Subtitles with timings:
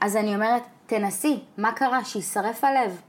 [0.00, 2.04] אז אני אומרת, תנסי, מה קרה?
[2.04, 3.00] שישרף הלב.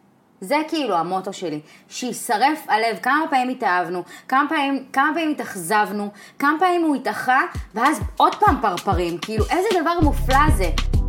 [0.41, 6.09] זה כאילו המוטו שלי, שישרף הלב, כמה פעמים התאהבנו, כמה פעמים, כמה פעמים התאכזבנו,
[6.39, 7.41] כמה פעמים הוא התאחה,
[7.73, 11.00] ואז עוד פעם פרפרים, כאילו איזה דבר מופלא זה.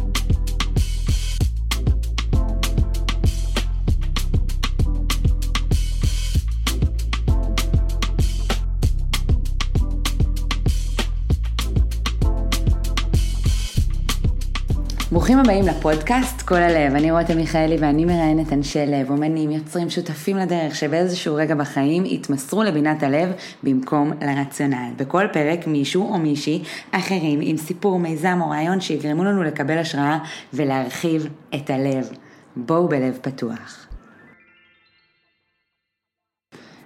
[15.32, 20.36] ברוכים הבאים לפודקאסט כל הלב, אני רותם מיכאלי ואני מראיינת אנשי לב, אומנים, יוצרים, שותפים
[20.36, 24.90] לדרך שבאיזשהו רגע בחיים יתמסרו לבינת הלב במקום לרציונל.
[24.96, 30.18] בכל פרק מישהו או מישהי אחרים עם סיפור, מיזם או רעיון שיגרמו לנו לקבל השראה
[30.52, 32.08] ולהרחיב את הלב.
[32.56, 33.81] בואו בלב פתוח.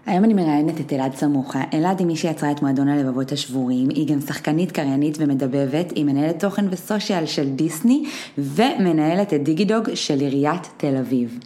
[0.07, 1.63] היום אני מראיינת את אלעד סמוכה.
[1.75, 6.41] אלעד היא מי שיצרה את מועדון הלבבות השבורים, היא גם שחקנית, קריינית ומדבבת, היא מנהלת
[6.41, 8.05] תוכן וסושיאל של דיסני,
[8.39, 11.39] ומנהלת את דיגידוג של עיריית תל אביב.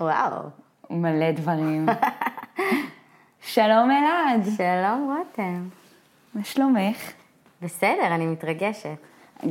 [0.00, 0.42] וואו.
[0.90, 1.86] מלא דברים.
[3.54, 4.44] שלום אלעד.
[4.56, 5.68] שלום רותם.
[6.34, 7.12] מה שלומך?
[7.62, 8.98] בסדר, אני מתרגשת.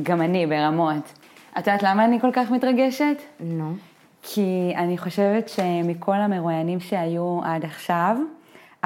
[0.02, 1.12] גם אני, ברמות.
[1.58, 3.16] את יודעת למה אני כל כך מתרגשת?
[3.40, 3.72] נו.
[4.22, 8.16] כי אני חושבת שמכל המרואיינים שהיו עד עכשיו,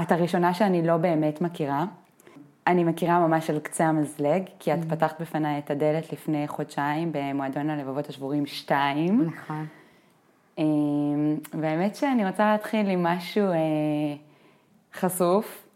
[0.01, 1.85] את הראשונה שאני לא באמת מכירה.
[2.67, 4.91] אני מכירה ממש על קצה המזלג, כי את mm.
[4.91, 9.27] פתחת בפניי את הדלת לפני חודשיים במועדון הלבבות השבורים 2.
[9.27, 9.67] נכון.
[10.59, 13.57] אמ, והאמת שאני רוצה להתחיל עם משהו אה,
[14.95, 15.67] חשוף.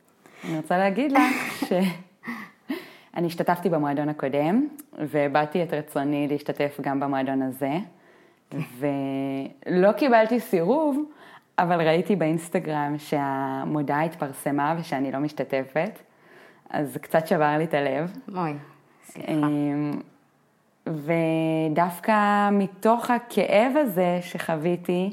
[0.44, 1.22] אני רוצה להגיד לך
[1.68, 4.66] שאני השתתפתי במועדון הקודם,
[4.98, 7.72] והבעתי את רצוני להשתתף גם במועדון הזה,
[8.52, 11.12] ולא קיבלתי סירוב,
[11.58, 15.98] אבל ראיתי באינסטגרם שהמודעה התפרסמה ושאני לא משתתפת,
[16.70, 18.12] אז קצת שבר לי את הלב.
[18.36, 18.54] אוי,
[19.04, 19.32] סליחה.
[19.32, 20.00] אמ,
[20.86, 25.12] ודווקא מתוך הכאב הזה שחוויתי,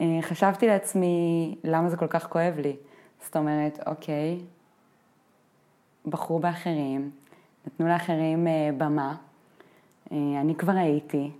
[0.00, 2.76] אה, חשבתי לעצמי, למה זה כל כך כואב לי?
[3.20, 4.38] זאת אומרת, אוקיי,
[6.06, 7.10] בחרו באחרים,
[7.66, 9.14] נתנו לאחרים אה, במה,
[10.12, 11.30] אה, אני כבר הייתי,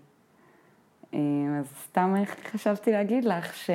[1.12, 2.14] אז סתם
[2.52, 3.70] חשבתי להגיד לך ש...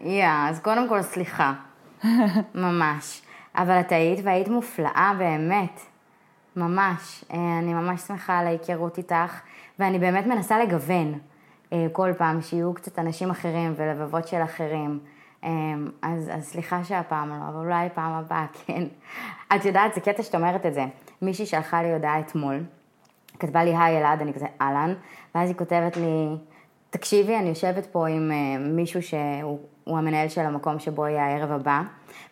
[0.00, 1.54] יא, yeah, אז קודם כל סליחה,
[2.54, 3.22] ממש.
[3.54, 5.80] אבל את היית והיית מופלאה באמת,
[6.56, 7.24] ממש.
[7.32, 9.40] אה, אני ממש שמחה על ההיכרות איתך,
[9.78, 11.18] ואני באמת מנסה לגוון
[11.72, 14.98] אה, כל פעם, שיהיו קצת אנשים אחרים ולבבות של אחרים.
[16.02, 18.82] אז, אז סליחה שהפעם לא, אבל אולי פעם הבאה, כן.
[19.56, 20.84] את יודעת, זה קטע שאת אומרת את זה.
[21.22, 22.60] מישהי שלחה לי הודעה אתמול,
[23.38, 24.94] כתבה לי, היי אלעד, אני כזה, אהלן,
[25.34, 26.36] ואז היא כותבת לי,
[26.90, 31.82] תקשיבי, אני יושבת פה עם uh, מישהו שהוא המנהל של המקום שבו יהיה הערב הבא,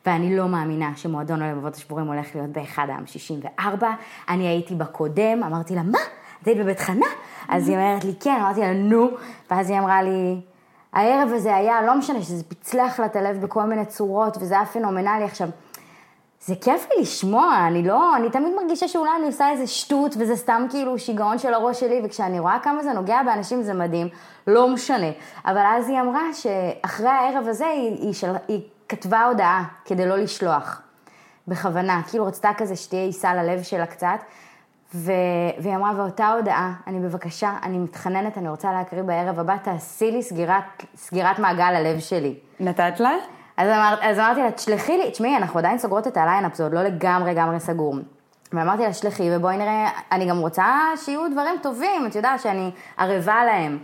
[0.07, 3.91] ואני לא מאמינה שמועדון הלבבות השבורים הולך להיות באחד העם 64.
[4.29, 5.99] אני הייתי בקודם, אמרתי לה, מה?
[6.43, 7.07] את היית בבית חנה?
[7.49, 9.09] אז היא אומרת לי, כן, אמרתי לה, נו.
[9.51, 10.41] ואז היא אמרה לי,
[10.93, 14.67] הערב הזה היה, לא משנה, שזה פצלח לה את הלב בכל מיני צורות, וזה היה
[14.67, 15.25] פנומנלי.
[15.25, 15.49] עכשיו,
[16.47, 20.37] זה כיף לי לשמוע, אני לא, אני תמיד מרגישה שאולי אני עושה איזה שטות וזה
[20.37, 24.09] סתם כאילו שיגעון של הראש שלי, וכשאני רואה כמה זה נוגע באנשים זה מדהים,
[24.47, 25.07] לא משנה.
[25.47, 30.17] אבל אז היא אמרה שאחרי הערב הזה היא, היא, של, היא כתבה הודעה כדי לא
[30.17, 30.83] לשלוח,
[31.49, 34.19] בכוונה, כאילו רצתה כזה שתהיה עיסה ללב שלה קצת,
[34.95, 35.13] ו...
[35.59, 40.23] והיא אמרה, ואותה הודעה, אני בבקשה, אני מתחננת, אני רוצה להקריא בערב הבא, תעשי לי
[40.23, 40.65] סגירת,
[40.97, 42.35] סגירת מעגל ללב שלי.
[42.61, 43.11] נתת לה?
[43.57, 46.75] אז, אמר, אז אמרתי לה, תשלחי לי, תשמעי, אנחנו עדיין סוגרות את הליינאפ, זה עוד
[46.75, 47.97] לא לגמרי לגמרי סגור.
[48.53, 50.67] ואמרתי לה, שלחי, ובואי נראה, אני גם רוצה
[50.97, 53.79] שיהיו דברים טובים, את יודעת שאני ערבה להם.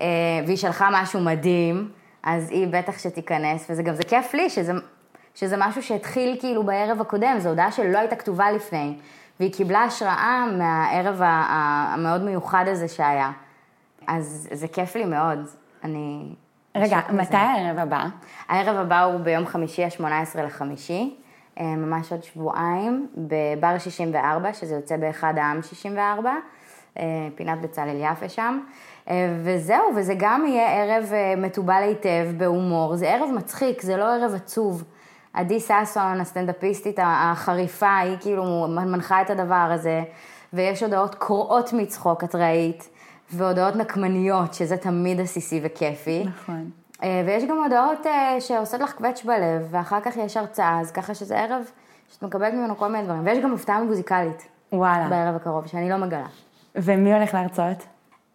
[0.00, 0.06] אה,
[0.46, 1.90] והיא שלחה משהו מדהים,
[2.22, 4.72] אז היא בטח שתיכנס, וזה גם, זה כיף לי, שזה,
[5.34, 8.96] שזה משהו שהתחיל כאילו בערב הקודם, זו הודעה שלא הייתה כתובה לפני,
[9.40, 13.30] והיא קיבלה השראה מהערב המאוד מיוחד הזה שהיה.
[14.06, 15.38] אז זה כיף לי מאוד,
[15.84, 16.34] אני...
[16.74, 18.06] רגע, מתי הערב הבא?
[18.48, 21.16] הערב הבא הוא ביום חמישי, ה-18 לחמישי,
[21.60, 26.32] אה, ממש עוד שבועיים, בבר 64, שזה יוצא באחד העם 64,
[26.98, 27.04] אה,
[27.34, 28.60] פינת בצלאל יפה שם.
[29.10, 32.96] אה, וזהו, וזה גם יהיה ערב מתובל היטב, בהומור.
[32.96, 34.84] זה ערב מצחיק, זה לא ערב עצוב.
[35.32, 40.02] עדי ששון, הסטנדאפיסטית החריפה, היא כאילו מנחה את הדבר הזה,
[40.52, 42.88] ויש הודעות קורעות מצחוק, את ראית.
[43.32, 46.24] והודעות נקמניות, שזה תמיד עסיסי וכיפי.
[46.24, 46.70] נכון.
[47.02, 51.14] אה, ויש גם הודעות אה, שעושות לך קווץ' בלב, ואחר כך יש הרצאה, אז ככה
[51.14, 51.62] שזה ערב
[52.12, 53.26] שאת מקבלת ממנו כל מיני דברים.
[53.26, 54.48] ויש גם הפתעה מוזיקלית.
[54.72, 55.08] וואלה.
[55.08, 56.26] בערב הקרוב, שאני לא מגלה.
[56.74, 57.86] ומי הולך להרצות?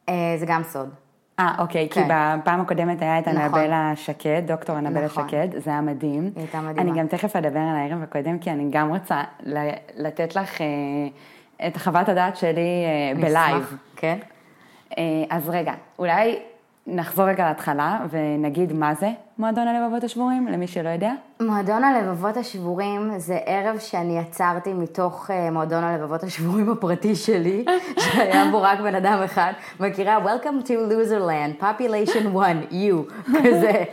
[0.09, 0.89] אה, זה גם סוד.
[1.39, 2.01] אה, אוקיי, כן.
[2.01, 3.41] כי בפעם הקודמת היה את נכון.
[3.41, 5.29] אנבלה שקד, דוקטור אנבלה נכון.
[5.29, 6.23] שקד, זה היה מדהים.
[6.23, 6.91] היא הייתה מדהימה.
[6.91, 9.23] אני גם תכף אדבר על הערב הקודם, כי אני גם רוצה
[9.95, 10.61] לתת לך
[11.67, 12.85] את חוות הדעת שלי
[13.21, 13.77] בלייב.
[13.95, 14.17] כן.
[14.97, 16.39] אה, אז רגע, אולי
[16.87, 21.11] נחזור רגע להתחלה ונגיד מה זה מועדון הלבבות השבורים, למי שלא יודע.
[21.41, 27.65] מועדון הלבבות השבורים זה ערב שאני יצרתי מתוך uh, מועדון הלבבות השבורים הפרטי שלי,
[28.03, 29.53] שהיה בו רק בן אדם אחד.
[29.79, 30.17] מכירה?
[30.25, 33.83] Welcome to Loserland, population one, you, כזה.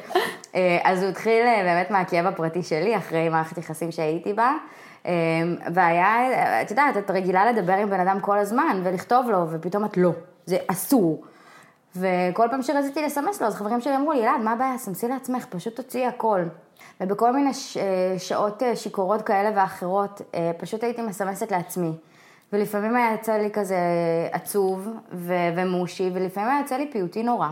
[0.53, 0.57] Uh,
[0.89, 4.53] אז הוא התחיל באמת מהכאב הפרטי שלי, אחרי מערכת יחסים שהייתי בה.
[5.75, 9.97] והיה, את יודעת, את רגילה לדבר עם בן אדם כל הזמן ולכתוב לו, ופתאום את
[9.97, 10.13] לא.
[10.47, 11.25] זה אסור.
[11.97, 14.79] וכל פעם שרציתי לסמס לו, אז חברים שלי אמרו לי, אלעד, מה הבעיה?
[14.79, 16.43] סמסי לעצמך, פשוט תוציאי הכל.
[17.01, 17.77] ובכל מיני ש...
[17.77, 21.93] אה, שעות אה, שיכורות כאלה ואחרות, אה, פשוט הייתי מסמסת לעצמי.
[22.53, 23.79] ולפעמים היה יוצא לי כזה
[24.33, 25.35] עצוב ו...
[25.57, 27.49] ומושי, ולפעמים היה יוצא לי פיוטי נורא.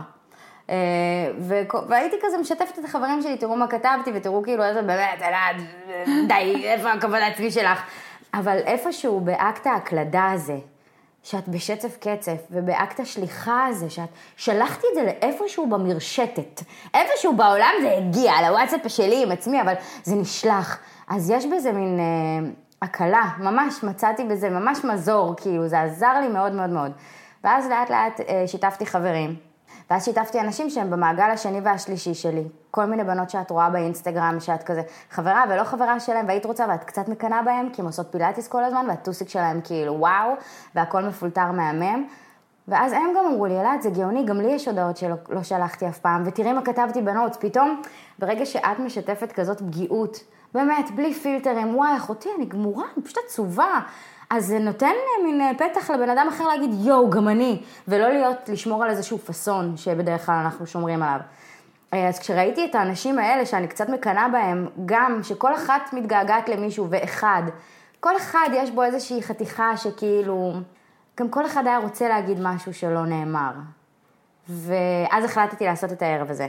[1.39, 1.61] ו...
[1.87, 5.55] והייתי כזה משתפת את החברים שלי, תראו מה כתבתי, ותראו כאילו איזה באמת, אלעד,
[6.27, 7.81] די, איפה הכבוד העצמי שלך?
[8.33, 10.57] אבל איפשהו באקט ההקלדה הזה,
[11.23, 16.61] שאת בשצף קצף, ובאקט השליחה הזה, שאת שלחתי את זה לאיפשהו במרשתת.
[16.93, 19.73] איפשהו בעולם זה הגיע, לוואטסאפ שלי עם עצמי, אבל
[20.03, 20.79] זה נשלח.
[21.07, 22.49] אז יש בזה מין אה,
[22.81, 26.91] הקלה, ממש מצאתי בזה ממש מזור, כאילו, זה עזר לי מאוד מאוד מאוד.
[27.43, 29.50] ואז לאט לאט אה, שיתפתי חברים.
[29.91, 32.43] ואז שיתפתי אנשים שהם במעגל השני והשלישי שלי.
[32.71, 36.83] כל מיני בנות שאת רואה באינסטגרם, שאת כזה חברה ולא חברה שלהם, והיית רוצה ואת
[36.83, 40.31] קצת מקנאה בהם, כי הם עושות פילאטיס כל הזמן, והטוסיק שלהם כאילו וואו,
[40.75, 42.07] והכל מפולטר מהמם.
[42.67, 45.87] ואז הם גם אמרו לי, אלעד, זה גאוני, גם לי יש הודעות שלא לא שלחתי
[45.87, 47.81] אף פעם, ותראי מה כתבתי בנוטס, פתאום,
[48.19, 50.19] ברגע שאת משתפת כזאת פגיעות,
[50.53, 53.79] באמת, בלי פילטרים, וואי, אחותי, אני גמורה, אני פשוט עצובה.
[54.31, 58.09] אז זה נותן אה, מין אה, פתח לבן אדם אחר להגיד, יואו, גם אני, ולא
[58.09, 61.19] להיות, לשמור על איזשהו פאסון שבדרך כלל אנחנו שומרים עליו.
[61.93, 66.87] אה, אז כשראיתי את האנשים האלה, שאני קצת מקנאה בהם, גם שכל אחת מתגעגעת למישהו
[66.89, 67.43] ואחד,
[67.99, 70.53] כל אחד יש בו איזושהי חתיכה שכאילו,
[71.19, 73.51] גם כל אחד היה רוצה להגיד משהו שלא נאמר.
[74.49, 76.47] ואז החלטתי לעשות את הערב הזה.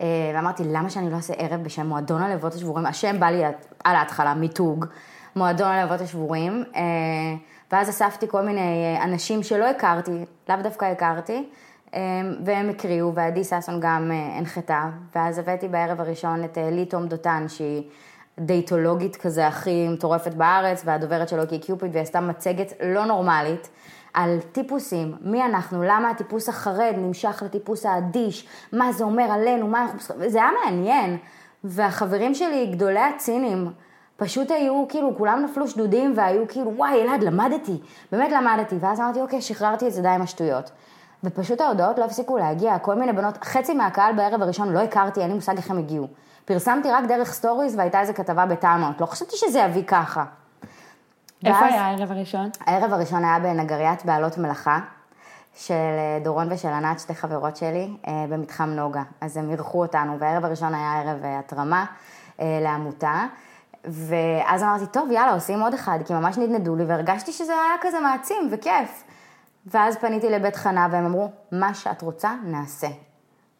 [0.00, 2.86] ואמרתי, למה שאני לא אעשה ערב בשם מועדון הלבות השבורים?
[2.86, 3.44] השם בא לי
[3.84, 4.86] על ההתחלה, מיתוג.
[5.36, 6.82] מועדון הלבות השבורים, אה,
[7.72, 11.44] ואז אספתי כל מיני אה, אנשים שלא הכרתי, לאו דווקא הכרתי,
[11.94, 12.00] אה,
[12.44, 17.82] והם הקריאו, ועדי ששון גם הנחתה, ואז הבאתי בערב הראשון את לי תום דותן, שהיא
[18.38, 23.68] דייטולוגית כזה הכי מטורפת בארץ, והדוברת שלו כי קיופיד, והיא עשתה מצגת לא נורמלית.
[24.14, 29.82] על טיפוסים, מי אנחנו, למה הטיפוס החרד נמשך לטיפוס האדיש, מה זה אומר עלינו, מה
[29.82, 30.14] אנחנו...
[30.26, 31.18] זה היה מעניין.
[31.64, 33.70] והחברים שלי, גדולי הצינים,
[34.16, 37.80] פשוט היו, כאילו, כולם נפלו שדודים והיו כאילו, וואי, אלעד, למדתי,
[38.12, 38.76] באמת למדתי.
[38.80, 40.70] ואז אמרתי, אוקיי, שחררתי את זה די עם השטויות.
[41.24, 45.28] ופשוט ההודעות לא הפסיקו להגיע, כל מיני בנות, חצי מהקהל בערב הראשון לא הכרתי, אין
[45.28, 46.08] לי מושג איך הם הגיעו.
[46.44, 50.24] פרסמתי רק דרך סטוריז והייתה איזה כתבה בטענות, לא חשבתי שזה יביא ככה.
[51.44, 52.50] איפה ואז, היה הערב הראשון?
[52.60, 54.78] הערב הראשון היה בנגריית בעלות מלאכה,
[55.56, 59.02] של אה, דורון ושל ענת, שתי חברות שלי, אה, במתחם נוגה.
[59.20, 61.84] אז הם אירחו אותנו, והערב הראשון היה ערב אה, התרמה
[62.38, 63.24] לעמותה.
[63.86, 68.00] ואז אמרתי, טוב, יאללה, עושים עוד אחד, כי ממש נדנדו לי, והרגשתי שזה היה כזה
[68.00, 69.04] מעצים וכיף.
[69.66, 72.88] ואז פניתי לבית חנה, והם אמרו, מה שאת רוצה, נעשה.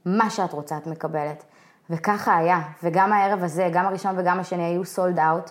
[0.05, 1.45] מה שאת רוצה, את מקבלת.
[1.91, 5.51] וככה היה, וגם הערב הזה, גם הראשון וגם השני היו סולד אאוט.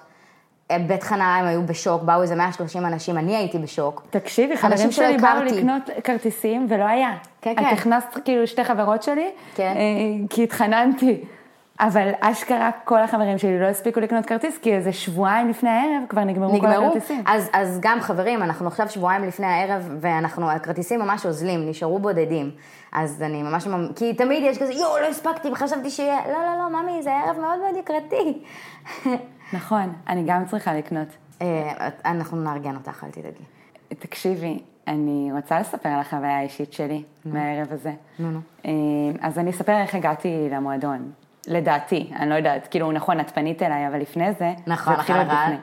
[0.88, 4.04] בית חנה הם היו בשוק, באו איזה 130 אנשים, אני הייתי בשוק.
[4.10, 7.12] תקשיבי, חברים שלי באו לקנות כרטיסים ולא היה.
[7.42, 7.68] כן, כן.
[7.68, 9.74] את הכנסת כאילו שתי חברות שלי, כן.
[9.76, 11.24] אה, כי התחננתי.
[11.80, 16.24] אבל אשכרה כל החברים שלי לא הספיקו לקנות כרטיס, כי איזה שבועיים לפני הערב כבר
[16.24, 16.76] נגמרו, נגמרו?
[16.76, 17.24] כל הכרטיסים.
[17.26, 22.52] אז, אז גם חברים, אנחנו עכשיו שבועיים לפני הערב, ואנחנו, הכרטיסים ממש אוזלים, נשארו בודדים.
[22.92, 26.82] אז אני ממש, כי תמיד יש כזה, יואו, לא הספקתי, וחשבתי שיהיה, לא, לא, לא,
[26.82, 28.44] ממי, זה ערב מאוד מאוד יקרתי.
[29.58, 31.08] נכון, אני גם צריכה לקנות.
[31.42, 33.44] אה, אנחנו נארגן אותך, אל תדאגי.
[33.88, 37.94] תקשיבי, אני רוצה לספר על החוויה האישית שלי מהערב הזה.
[38.66, 38.72] אה,
[39.22, 41.12] אז אני אספר איך הגעתי למועדון.
[41.48, 45.56] לדעתי, אני לא יודעת, כאילו, נכון, את פנית אליי, אבל לפני זה, נכון, זה לפני.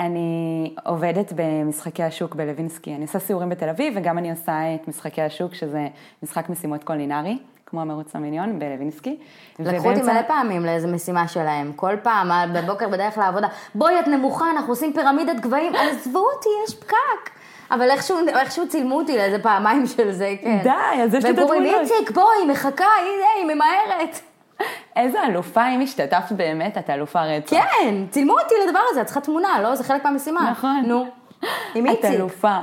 [0.00, 5.22] אני עובדת במשחקי השוק בלווינסקי, אני עושה סיורים בתל אביב, וגם אני עושה את משחקי
[5.22, 5.86] השוק, שזה
[6.22, 9.16] משחק משימות קולינרי, כמו המרוץ המיליון בלווינסקי.
[9.58, 14.50] לקחו אותי מלא פעמים לאיזה משימה שלהם, כל פעם, בבוקר בדרך לעבודה, בואי, את נמוכה,
[14.50, 17.30] אנחנו עושים פירמידת גבהים, עזבו אותי, יש פקק.
[17.70, 20.58] אבל איכשהו, איכשהו צילמו אותי לאיזה פעמיים של זה, כן.
[20.62, 21.72] די, אז יש לי את התמונות.
[21.72, 24.20] והם איציק, בואי, מחכה, הנה, היא ממהרת.
[24.96, 27.56] איזה אלופה, אם השתתפת באמת, את אלופה רצח.
[27.56, 29.74] כן, צילמו אותי לדבר הזה, את צריכה תמונה, לא?
[29.74, 30.50] זה חלק מהמשימה.
[30.50, 30.82] נכון.
[30.86, 31.06] נו,
[31.74, 32.04] עם איציק.
[32.04, 32.58] את אלופה,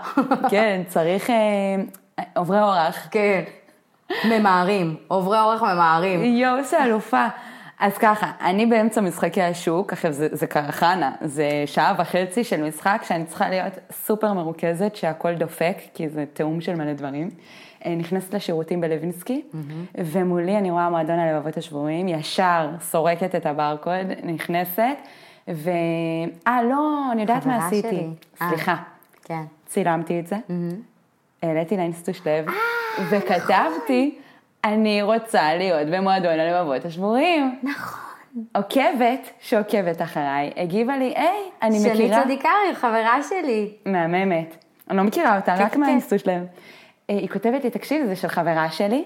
[0.49, 1.35] כן, צריך אה,
[2.35, 3.07] עוברי אורח.
[3.11, 3.43] כן,
[4.25, 6.23] ממהרים, עוברי אורח ממהרים.
[6.23, 7.27] יואו, איזה אלופה.
[7.79, 13.01] אז ככה, אני באמצע משחקי השוק, עכשיו זה, זה קרחנה, זה שעה וחצי של משחק
[13.07, 17.29] שאני צריכה להיות סופר מרוכזת, שהכל דופק, כי זה תיאום של מלא דברים.
[17.85, 19.97] אה, נכנסת לשירותים בלווינסקי, mm-hmm.
[19.97, 24.97] ומולי אני רואה מועדון הלבבות השבויים, ישר סורקת את הברקוד, נכנסת,
[25.47, 25.69] ו...
[26.47, 27.89] אה, לא, אני יודעת מה עשיתי.
[27.89, 28.07] שלי.
[28.49, 28.75] סליחה.
[29.23, 29.43] כן.
[29.65, 30.35] צילמתי את זה,
[31.43, 32.45] העליתי לאינסטוש לב,
[33.09, 34.15] וכתבתי,
[34.63, 37.59] אני רוצה להיות במועדון הלבבות השבורים.
[37.63, 38.09] נכון.
[38.55, 43.71] עוקבת שעוקבת אחריי, הגיבה לי, היי, אני שלי מכירה, צדיקרי, חברה שלי.
[43.85, 44.55] מהממת,
[44.89, 45.79] אני לא מכירה אותה, כן, רק כן.
[45.79, 46.43] מהאינסטוש לב.
[47.09, 49.05] אה, היא כותבת לי, תקשיבי, זה של חברה שלי,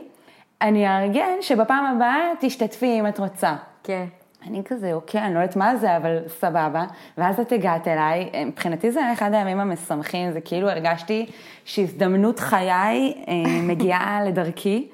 [0.62, 3.56] אני אארגן שבפעם הבאה תשתתפי אם את רוצה.
[3.84, 4.06] כן.
[4.48, 6.86] אני כזה, אוקיי, אני לא יודעת מה זה, אבל סבבה.
[7.18, 11.26] ואז את הגעת אליי, מבחינתי זה היה אחד הימים המשמחים, זה כאילו הרגשתי
[11.66, 13.34] שהזדמנות חיי אה,
[13.70, 14.88] מגיעה לדרכי.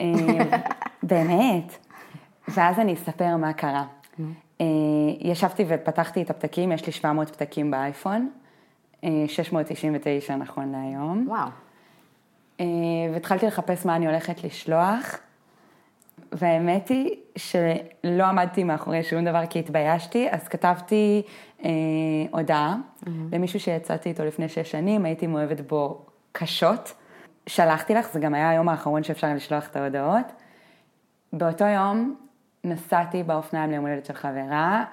[0.00, 0.06] אה,
[1.02, 1.76] באמת.
[2.48, 3.84] ואז אני אספר מה קרה.
[4.60, 4.66] אה,
[5.20, 8.30] ישבתי ופתחתי את הפתקים, יש לי 700 פתקים באייפון,
[9.04, 11.26] אה, 699 נכון להיום.
[11.28, 11.63] וואו.
[12.60, 12.66] אה,
[13.12, 15.18] והתחלתי לחפש מה אני הולכת לשלוח,
[16.32, 21.22] והאמת היא שלא עמדתי מאחורי שום דבר כי התביישתי, אז כתבתי
[21.64, 21.70] אה,
[22.30, 22.76] הודעה
[23.32, 26.94] למישהו שיצאתי איתו לפני שש שנים, הייתי מאוהבת בו קשות.
[27.46, 30.32] שלחתי לך, זה גם היה היום האחרון שאפשר לשלוח את ההודעות.
[31.32, 32.14] באותו יום
[32.64, 34.84] נסעתי באופניים ליום הולדת של חברה,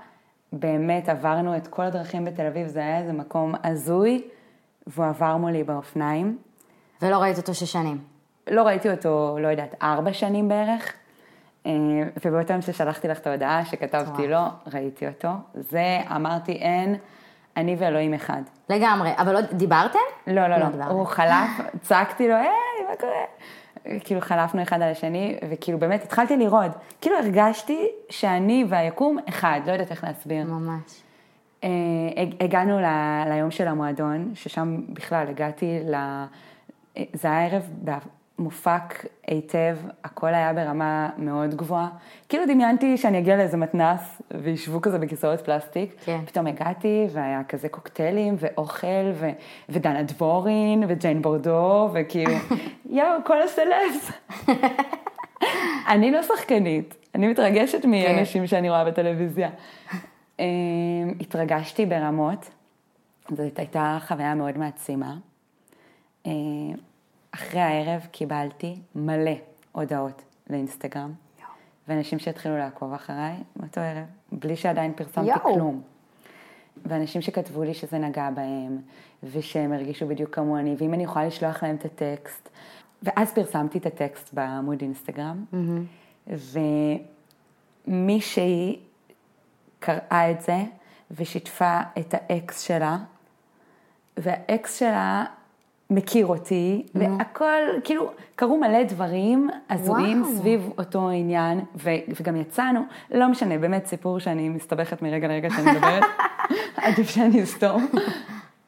[0.54, 4.24] באמת עברנו את כל הדרכים בתל אביב, זה היה איזה מקום הזוי,
[4.88, 6.38] והוא עבר מולי באופניים.
[7.02, 7.98] ולא ראית אותו שש שנים.
[8.52, 10.94] לא ראיתי אותו, לא יודעת, ארבע שנים בערך.
[11.66, 11.72] אה,
[12.26, 14.40] ובאותו יום ששלחתי לך את ההודעה, שכתבתי לו,
[14.74, 15.30] ראיתי אותו.
[15.54, 16.96] זה, אמרתי, אין,
[17.58, 18.42] אני ואלוהים אחד.
[18.70, 19.10] לגמרי.
[19.18, 20.00] אבל לא דיברתם?
[20.28, 20.66] לא, לא, לא.
[20.70, 20.92] דיברתם.
[20.92, 21.50] הוא חלף,
[21.82, 22.48] צעקתי לו, היי,
[22.90, 23.14] מה קורה?
[24.04, 26.72] כאילו חלפנו אחד על השני, וכאילו באמת התחלתי לרעוד.
[27.02, 30.46] כאילו הרגשתי שאני והיקום אחד, לא יודעת איך להסביר.
[30.46, 31.02] ממש.
[31.64, 31.70] אה,
[32.18, 35.96] הג- הגענו ל- ליום של המועדון, ששם בכלל הגעתי ל...
[37.14, 37.70] זה היה ערב
[38.42, 41.90] מופק היטב, הכל היה ברמה מאוד גבוהה.
[42.30, 45.96] כאילו דמיינתי שאני אגיע לאיזה מתנס וישבו כזה בכיסאות פלסטיק.
[46.06, 46.20] כן.
[46.26, 49.30] פתאום הגעתי והיה כזה קוקטיילים ואוכל ו...
[49.70, 52.34] ודנה דבורין וג'יין בורדו וכאילו,
[52.90, 54.12] יואו, כל הסלבס.
[55.94, 59.50] אני לא שחקנית, אני מתרגשת מאנשים שאני רואה בטלוויזיה.
[60.40, 60.46] אה,
[61.20, 62.50] התרגשתי ברמות,
[63.30, 65.16] זאת הייתה חוויה מאוד מעצימה.
[66.26, 66.32] אה,
[67.32, 69.32] אחרי הערב קיבלתי מלא
[69.72, 71.14] הודעות לאינסטגרם,
[71.88, 75.54] ואנשים שהתחילו לעקוב אחריי באותו ערב, בלי שעדיין פרסמתי יואו.
[75.54, 75.82] כלום.
[76.86, 78.78] ואנשים שכתבו לי שזה נגע בהם,
[79.24, 82.50] ושהם הרגישו בדיוק כמוני, ואם אני יכולה לשלוח להם את הטקסט.
[83.04, 85.46] ואז פרסמתי את הטקסט בעמוד אינסטגרם,
[87.88, 88.80] ומישהי
[89.80, 90.64] קראה את זה
[91.12, 92.98] ושיתפה את האקס שלה,
[94.18, 95.26] והאקס שלה
[95.92, 100.24] מכיר אותי, והכל, כאילו, קרו מלא דברים הזויים.
[100.24, 102.82] סביב אותו עניין, ו- וגם יצאנו,
[103.12, 106.04] לא משנה, באמת סיפור שאני מסתבכת מרגע לרגע שאני מדברת,
[106.86, 107.88] עדיף שאני אסתום.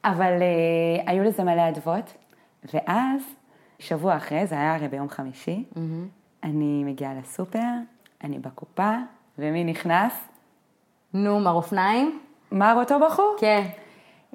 [0.05, 2.13] אבל uh, היו לזה מלא אדוות,
[2.73, 3.21] ואז,
[3.79, 5.63] שבוע אחרי, זה היה הרי ביום חמישי,
[6.43, 7.59] אני מגיעה לסופר,
[8.23, 8.91] אני בקופה,
[9.39, 10.13] ומי נכנס?
[11.13, 12.19] נו, מר אופניים?
[12.51, 13.35] מר אותו בחור?
[13.39, 13.67] כן.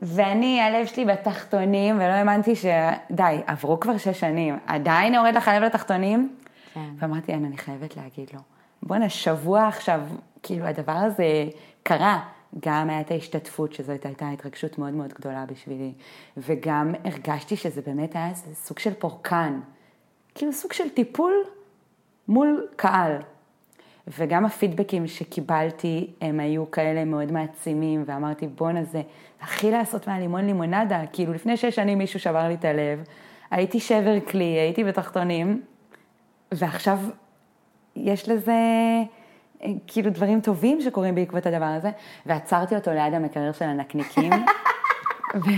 [0.03, 2.65] ואני, הלב שלי בתחתונים, ולא האמנתי ש...
[3.11, 6.37] די, עברו כבר שש שנים, עדיין יורד לך הלב לתחתונים?
[6.75, 6.81] כן.
[6.99, 8.41] ואמרתי, אין, אני חייבת להגיד לו.
[8.83, 10.01] בואנה, שבוע עכשיו,
[10.43, 11.25] כאילו, הדבר הזה
[11.83, 12.21] קרה.
[12.61, 15.93] גם הייתה ההשתתפות, שזאת הייתה התרגשות מאוד מאוד גדולה בשבילי,
[16.37, 19.61] וגם הרגשתי שזה באמת היה סוג של פורקן.
[20.35, 21.33] כאילו, סוג של טיפול
[22.29, 23.17] מול קהל.
[24.19, 29.03] וגם הפידבקים שקיבלתי הם היו כאלה מאוד מעצימים, ואמרתי בואנה זה
[29.41, 33.05] הכי לעשות מהלימון לימונדה, כאילו לפני שש שנים מישהו שבר לי את הלב,
[33.51, 35.63] הייתי שבר כלי, הייתי בתחתונים,
[36.53, 36.99] ועכשיו
[37.97, 38.53] יש לזה
[39.63, 41.91] אה, כאילו דברים טובים שקורים בעקבות הדבר הזה,
[42.27, 44.33] ועצרתי אותו ליד המקרר של הנקניקים,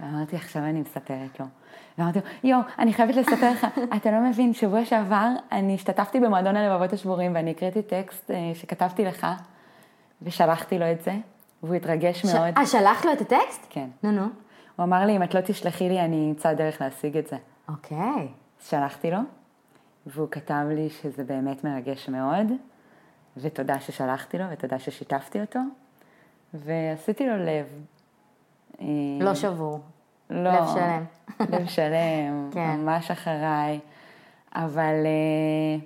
[0.00, 1.46] ואמרתי עכשיו אני מספרת לו.
[1.98, 6.56] ואמרתי לו, יואו, אני חייבת לספר לך, אתה לא מבין, שבוע שעבר אני השתתפתי במועדון
[6.56, 9.26] הלבבות השבורים ואני הקראתי טקסט אה, שכתבתי לך
[10.22, 11.12] ושלחתי לו את זה,
[11.62, 12.54] והוא התרגש ש- מאוד.
[12.56, 13.66] אה, שלחת לו את הטקסט?
[13.70, 13.88] כן.
[14.02, 14.22] נו, נו.
[14.76, 17.36] הוא אמר לי, אם את לא תשלחי לי, אני אמצא דרך להשיג את זה.
[17.68, 18.28] אוקיי.
[18.60, 19.18] אז שלחתי לו,
[20.06, 22.46] והוא כתב לי שזה באמת מרגש מאוד,
[23.36, 25.60] ותודה ששלחתי לו, ותודה ששיתפתי אותו,
[26.54, 27.66] ועשיתי לו לב.
[28.80, 28.86] אה,
[29.20, 29.80] לא שבור.
[30.32, 30.50] לא.
[30.50, 31.04] לב שלם.
[31.40, 32.76] לב שלם, כן.
[32.80, 33.80] ממש אחריי.
[34.54, 35.84] אבל אה,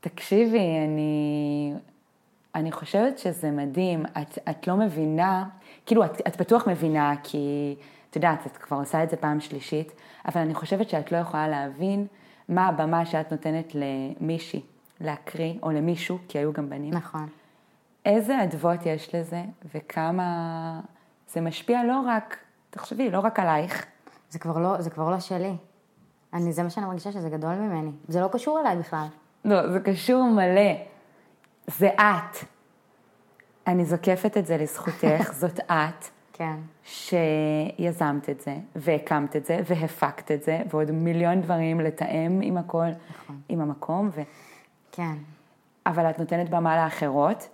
[0.00, 1.72] תקשיבי, אני,
[2.54, 4.04] אני חושבת שזה מדהים.
[4.06, 5.44] את, את לא מבינה,
[5.86, 7.74] כאילו, את, את בטוח מבינה, כי
[8.10, 9.92] את יודעת, את כבר עושה את זה פעם שלישית,
[10.28, 12.06] אבל אני חושבת שאת לא יכולה להבין
[12.48, 14.62] מה הבמה שאת נותנת למישהי
[15.00, 16.94] להקריא, או למישהו, כי היו גם בנים.
[16.94, 17.26] נכון.
[18.04, 19.42] איזה אדוות יש לזה,
[19.74, 20.80] וכמה
[21.28, 22.36] זה משפיע לא רק,
[22.70, 23.86] תחשבי, לא רק עלייך,
[24.30, 25.56] זה כבר לא, זה כבר לא שלי.
[26.34, 27.90] אני, זה מה שאני מרגישה שזה גדול ממני.
[28.08, 29.06] זה לא קשור אליי בכלל.
[29.44, 30.72] לא, זה קשור מלא.
[31.66, 32.36] זה את.
[33.66, 36.56] אני זוקפת את זה לזכותך, זאת את, כן.
[36.84, 42.86] שיזמת את זה, והקמת את זה, והפקת את זה, ועוד מיליון דברים לתאם עם הכל,
[43.10, 43.40] נכון.
[43.48, 44.20] עם המקום, ו...
[44.92, 45.14] כן.
[45.86, 47.48] אבל את נותנת במה לאחרות.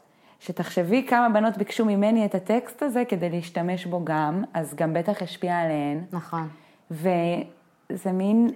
[0.44, 5.22] שתחשבי כמה בנות ביקשו ממני את הטקסט הזה כדי להשתמש בו גם, אז גם בטח
[5.22, 6.04] השפיע עליהן.
[6.12, 6.48] נכון.
[6.90, 8.50] וזה מין,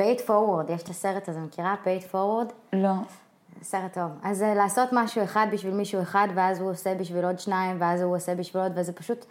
[0.00, 1.74] it forward, יש את הסרט הזה, מכירה?
[1.84, 2.52] it forward?
[2.72, 2.92] לא,
[3.62, 4.10] סרט טוב.
[4.22, 8.02] אז אה, לעשות משהו אחד בשביל מישהו אחד, ואז הוא עושה בשביל עוד שניים, ואז
[8.02, 9.24] הוא עושה בשביל עוד, וזה פשוט...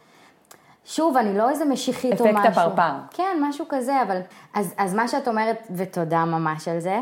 [0.85, 2.61] שוב, אני לא איזה משיחית או אפקט משהו.
[2.61, 2.91] הפרפר.
[3.11, 4.19] כן, משהו כזה, אבל...
[4.53, 6.99] אז, אז מה שאת אומרת, ותודה ממש על זה,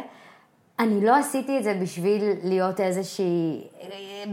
[0.80, 3.68] אני לא עשיתי את זה בשביל להיות איזושהי...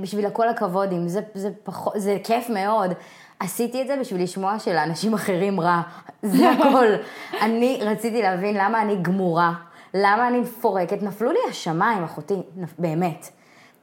[0.00, 2.92] בשביל הכל הכבוד, אם זה, זה, פחות, זה כיף מאוד.
[3.40, 5.80] עשיתי את זה בשביל לשמוע שלאנשים אחרים רע.
[6.22, 6.86] זה הכל.
[7.40, 9.52] אני רציתי להבין למה אני גמורה,
[9.94, 11.02] למה אני מפורקת.
[11.02, 13.28] נפלו לי השמיים, אחותי, נפ- באמת.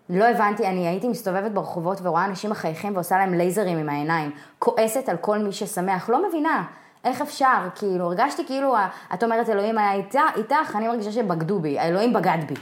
[0.09, 4.31] לא הבנתי, אני הייתי מסתובבת ברחובות ורואה אנשים מחייכים ועושה להם לייזרים עם העיניים.
[4.59, 6.63] כועסת על כל מי ששמח, לא מבינה.
[7.03, 7.67] איך אפשר?
[7.75, 8.75] כאילו, הרגשתי כאילו,
[9.13, 12.53] את אומרת אלוהים היה איתה, איתך, אני מרגישה שבגדו בי, האלוהים בגד בי.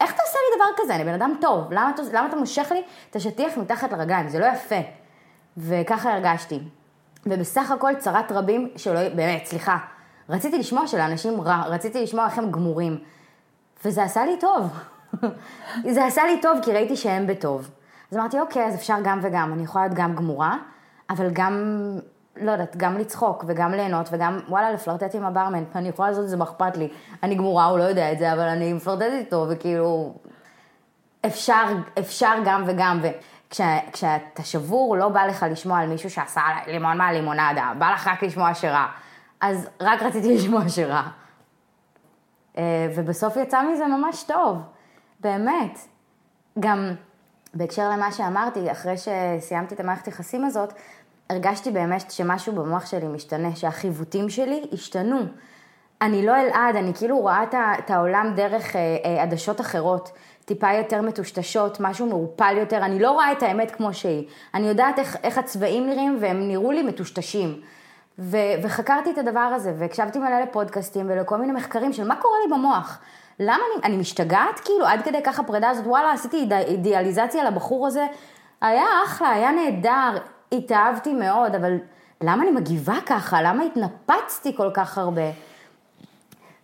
[0.00, 0.94] איך אתה עושה לי דבר כזה?
[0.94, 4.28] אני בן אדם טוב, למה, אתה- למה אתה מושך לי את השטיח מתחת לרגליים?
[4.28, 4.76] זה לא יפה.
[5.56, 6.60] וככה הרגשתי.
[7.26, 9.78] ובסך הכל צרת רבים שלא, באמת, סליחה,
[10.28, 12.98] רציתי לשמוע שלאנשים רע, רציתי לשמוע איך הם גמורים.
[13.84, 14.72] וזה עשה לי טוב.
[15.94, 17.70] זה עשה לי טוב כי ראיתי שהם בטוב.
[18.12, 19.52] אז אמרתי, אוקיי, אז אפשר גם וגם.
[19.52, 20.56] אני יכולה להיות גם גמורה,
[21.10, 21.62] אבל גם,
[22.40, 25.64] לא יודעת, גם לצחוק וגם ליהנות וגם, וואלה, לפלרטט עם הברמן.
[25.74, 26.88] אני יכולה לעשות את זה, מה אכפת לי.
[27.22, 30.14] אני גמורה, הוא לא יודע את זה, אבל אני מפלרטטת איתו, וכאילו,
[31.26, 31.64] אפשר,
[31.98, 33.00] אפשר גם וגם.
[33.02, 38.54] וכשאתה שבור, לא בא לך לשמוע על מישהו שעשה לימון מהלימונדה, בא לך רק לשמוע
[38.54, 38.86] שרע.
[39.40, 41.02] אז רק רציתי לשמוע שרע.
[42.58, 44.58] אה, ובסוף יצא מזה ממש טוב,
[45.20, 45.78] באמת.
[46.60, 46.94] גם
[47.54, 50.72] בהקשר למה שאמרתי, אחרי שסיימתי את המערכת יחסים הזאת,
[51.30, 55.18] הרגשתי באמת שמשהו במוח שלי משתנה, שהחיווטים שלי השתנו.
[56.02, 57.42] אני לא אלעד, אני כאילו רואה
[57.78, 60.10] את העולם דרך אה, אה, עדשות אחרות,
[60.44, 64.26] טיפה יותר מטושטשות, משהו מעורפל יותר, אני לא רואה את האמת כמו שהיא.
[64.54, 67.60] אני יודעת איך, איך הצבעים נראים והם נראו לי מטושטשים.
[68.18, 72.54] ו- וחקרתי את הדבר הזה, והקשבתי מלא לפודקאסטים ולכל מיני מחקרים של מה קורה לי
[72.54, 72.98] במוח.
[73.40, 74.60] למה אני, אני משתגעת?
[74.64, 78.06] כאילו, עד כדי כך הפרידה הזאת, וואלה, עשיתי איד- אידיאליזציה לבחור הזה.
[78.60, 80.18] היה אחלה, היה נהדר,
[80.52, 81.76] התאהבתי מאוד, אבל
[82.20, 83.42] למה אני מגיבה ככה?
[83.42, 85.30] למה התנפצתי כל כך הרבה?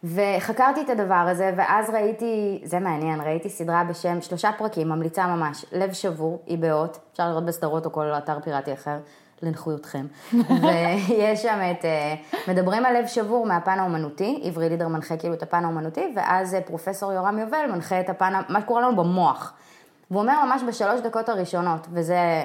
[0.05, 5.65] וחקרתי את הדבר הזה, ואז ראיתי, זה מעניין, ראיתי סדרה בשם, שלושה פרקים, ממליצה ממש,
[5.73, 8.99] לב שבור, היא באות, אפשר לראות בסדרות או כל אתר פיראטי אחר,
[9.43, 10.07] לנוחיותכם.
[10.63, 12.15] ויש שם את, אה,
[12.49, 16.61] מדברים על לב שבור מהפן האומנותי, עברי לידר מנחה כאילו את הפן האומנותי, ואז אה,
[16.61, 19.53] פרופסור יורם יובל מנחה את הפן, מה שקורה לנו במוח.
[20.11, 22.45] והוא אומר ממש בשלוש דקות הראשונות, וזה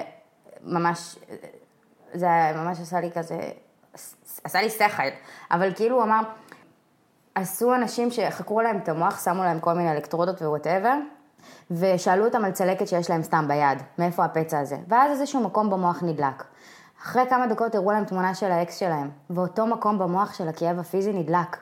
[0.62, 1.18] ממש,
[2.14, 3.38] זה ממש עשה לי כזה,
[4.44, 5.02] עשה לי שכל,
[5.50, 6.20] אבל כאילו הוא אמר,
[7.34, 10.94] עשו אנשים שחקרו להם את המוח, שמו להם כל מיני אלקטרודות ו-whatever,
[11.70, 14.76] ושאלו אותם על צלקת שיש להם סתם ביד, מאיפה הפצע הזה.
[14.88, 16.44] ואז איזשהו מקום במוח נדלק.
[17.02, 21.12] אחרי כמה דקות הראו להם תמונה של האקס שלהם, ואותו מקום במוח של הכאב הפיזי
[21.12, 21.56] נדלק.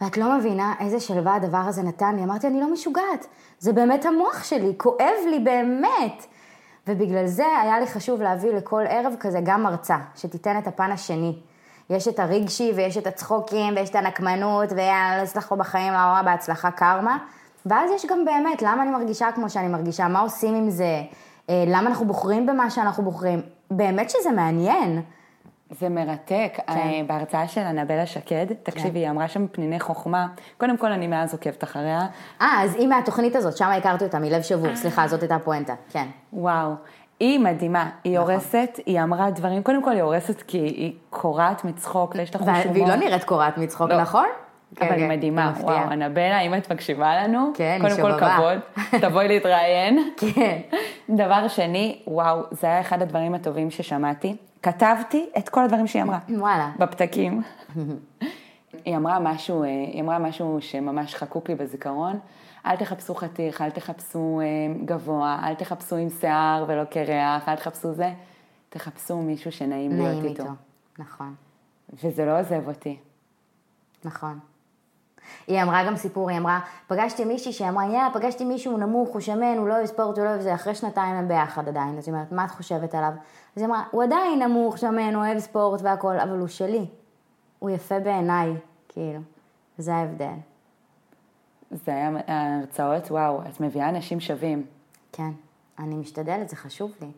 [0.00, 2.24] ואת לא מבינה איזה שלווה הדבר הזה נתן לי.
[2.24, 3.26] אמרתי, אני לא משוגעת,
[3.58, 6.26] זה באמת המוח שלי, כואב לי באמת.
[6.88, 11.38] ובגלל זה היה לי חשוב להביא לכל ערב כזה גם מרצה, שתיתן את הפן השני.
[11.90, 16.70] יש את הרגשי ויש את הצחוקים ויש את הנקמנות ויאללה, אצלח פה בחיים, לא בהצלחה
[16.70, 17.18] קרמה.
[17.66, 21.02] ואז יש גם באמת, למה אני מרגישה כמו שאני מרגישה, מה עושים עם זה,
[21.50, 23.42] אה, למה אנחנו בוחרים במה שאנחנו בוחרים.
[23.70, 25.02] באמת שזה מעניין.
[25.70, 26.58] זה מרתק.
[26.66, 27.06] כן.
[27.06, 30.26] בהרצאה של אנבלה שקד, תקשיבי, היא אמרה שם פניני חוכמה.
[30.58, 32.00] קודם כל, אני מאז עוקבת אחריה.
[32.40, 36.06] אה, אז היא מהתוכנית הזאת, שם הכרתי אותה, מלב שבור, סליחה, זאת הייתה הפואנטה, כן.
[36.32, 36.72] וואו.
[37.20, 38.30] היא מדהימה, היא נכון.
[38.30, 42.48] הורסת, היא אמרה דברים, קודם כל היא הורסת כי היא קורעת מצחוק ויש לה חוש
[42.48, 42.72] הומור.
[42.72, 44.02] והיא לא נראית קורעת מצחוק, לא.
[44.02, 44.26] נכון?
[44.80, 45.76] אבל כן, היא כן, מדהימה, מפתיעה.
[45.76, 48.20] וואו, אנבלה, אם את מקשיבה לנו, כן, קודם כל.
[48.20, 48.58] כבוד,
[49.08, 50.12] תבואי להתראיין.
[50.16, 50.58] כן.
[51.24, 54.36] דבר שני, וואו, זה היה אחד הדברים הטובים ששמעתי.
[54.64, 56.18] כתבתי את כל הדברים שהיא אמרה.
[56.28, 56.70] וואלה.
[56.78, 57.42] בפתקים.
[58.84, 62.18] היא אמרה משהו, אה, היא אמרה משהו שממש חקוק לי בזיכרון.
[62.66, 64.46] אל תחפשו חתיך, אל תחפשו אה,
[64.84, 68.12] גבוה, אל תחפשו עם שיער ולא קרח, אל תחפשו זה.
[68.68, 70.42] תחפשו מישהו שנעים להיות נעים איתו.
[70.42, 70.54] איתו.
[70.98, 71.34] נכון,
[71.92, 72.98] וזה לא עוזב אותי.
[74.04, 74.38] נכון.
[75.46, 79.20] היא אמרה גם סיפור, היא אמרה, פגשתי מישהי שאמרה, יאללה, פגשתי מישהו, הוא נמוך, הוא
[79.20, 81.98] שמן, הוא לא אוהב ספורט, הוא לא אוהב זה, אחרי שנתיים הם ביחד עדיין.
[81.98, 83.12] אז היא אומרת, מה את חושבת עליו?
[83.56, 86.86] אז היא אמרה, הוא עדיין נמוך, שמן, אוהב ספורט והכל, אבל הוא שלי.
[87.58, 88.52] הוא יפה בעיניי,
[88.88, 89.20] כאילו.
[89.78, 90.34] זה ההבדל.
[91.70, 94.66] זה היה ההרצאות, וואו, את מביאה אנשים שווים.
[95.12, 95.30] כן,
[95.78, 97.08] אני משתדלת, זה חשוב לי.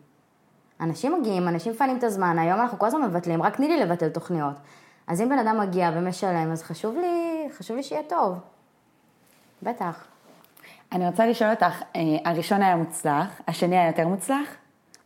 [0.81, 4.09] אנשים מגיעים, אנשים מפנים את הזמן, היום אנחנו כל הזמן מבטלים, רק תני לי לבטל
[4.09, 4.55] תוכניות.
[5.07, 8.37] אז אם בן אדם מגיע ומשלם, אז חשוב לי, חשוב לי שיהיה טוב.
[9.63, 10.05] בטח.
[10.91, 14.47] אני רוצה לשאול אותך, אה, הראשון היה מוצלח, השני היה יותר מוצלח?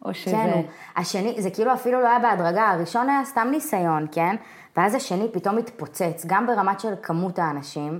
[0.05, 0.31] או שזה...
[0.31, 0.61] כן,
[0.95, 4.35] השני, זה כאילו אפילו לא היה בהדרגה, הראשון היה סתם ניסיון, כן?
[4.77, 7.99] ואז השני פתאום התפוצץ, גם ברמת של כמות האנשים,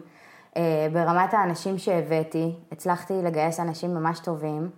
[0.58, 0.62] אה,
[0.94, 4.70] ברמת האנשים שהבאתי, הצלחתי לגייס אנשים ממש טובים,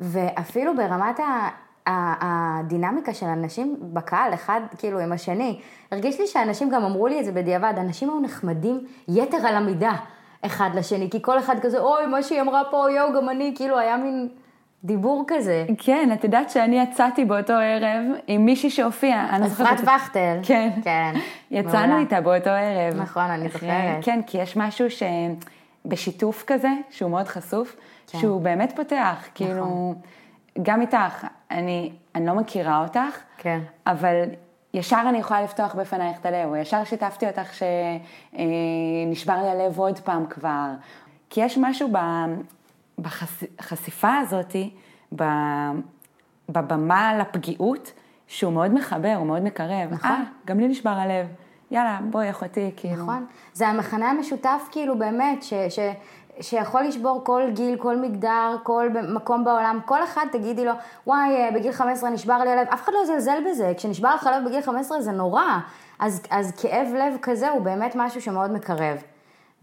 [0.00, 1.20] ואפילו ברמת.
[1.20, 1.48] ה-
[1.86, 5.60] הדינמיקה של אנשים בקהל, אחד כאילו עם השני,
[5.92, 9.92] הרגיש לי שאנשים גם אמרו לי את זה בדיעבד, אנשים היו נחמדים יתר על המידה
[10.46, 13.78] אחד לשני, כי כל אחד כזה, אוי, מה שהיא אמרה פה, יואו, גם אני, כאילו
[13.78, 14.28] היה מין
[14.84, 15.64] דיבור כזה.
[15.78, 20.38] כן, את יודעת שאני יצאתי באותו ערב עם מישהי שהופיעה, אני זוכרת אפרת וכטל.
[20.42, 20.70] כן.
[20.82, 21.12] כן.
[21.50, 21.98] יצאנו מעולה.
[21.98, 23.00] איתה באותו ערב.
[23.00, 23.70] נכון, אני זוכרת.
[24.02, 24.86] כן, כי יש משהו
[25.84, 28.18] שבשיתוף כזה, שהוא מאוד חשוף, כן.
[28.18, 29.94] שהוא באמת פותח, כאילו,
[30.62, 33.60] גם איתך, אני, אני לא מכירה אותך, כן.
[33.86, 34.22] אבל
[34.74, 37.54] ישר אני יכולה לפתוח בפנייך את הלב, או ישר שיתפתי אותך
[38.34, 40.68] שנשבר לי הלב עוד פעם כבר.
[41.30, 41.88] כי יש משהו
[42.98, 44.70] בחשיפה הזאתי,
[45.16, 45.70] ב-
[46.48, 47.92] בבמה לפגיעות,
[48.26, 49.88] שהוא מאוד מחבר, הוא מאוד מקרב.
[49.90, 50.10] נכון.
[50.10, 51.26] אה, גם לי נשבר הלב.
[51.70, 53.02] יאללה, בואי אחותי, כאילו.
[53.02, 53.26] נכון.
[53.52, 55.78] זה המכנה המשותף, כאילו, באמת, ש, ש,
[56.40, 59.78] שיכול לשבור כל גיל, כל מגדר, כל מקום בעולם.
[59.84, 60.72] כל אחד תגידי לו,
[61.06, 62.68] וואי, אה, בגיל 15 נשבר לי הלב.
[62.68, 63.72] אף אחד לא יזלזל בזה.
[63.76, 65.44] כשנשבר לך הלב בגיל 15 זה נורא.
[65.98, 69.02] אז, אז כאב לב כזה הוא באמת משהו שמאוד מקרב.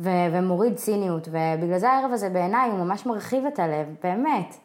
[0.02, 1.28] ו, ומוריד ציניות.
[1.28, 4.56] ובגלל זה הערב הזה בעיניי הוא ממש מרחיב את הלב, באמת.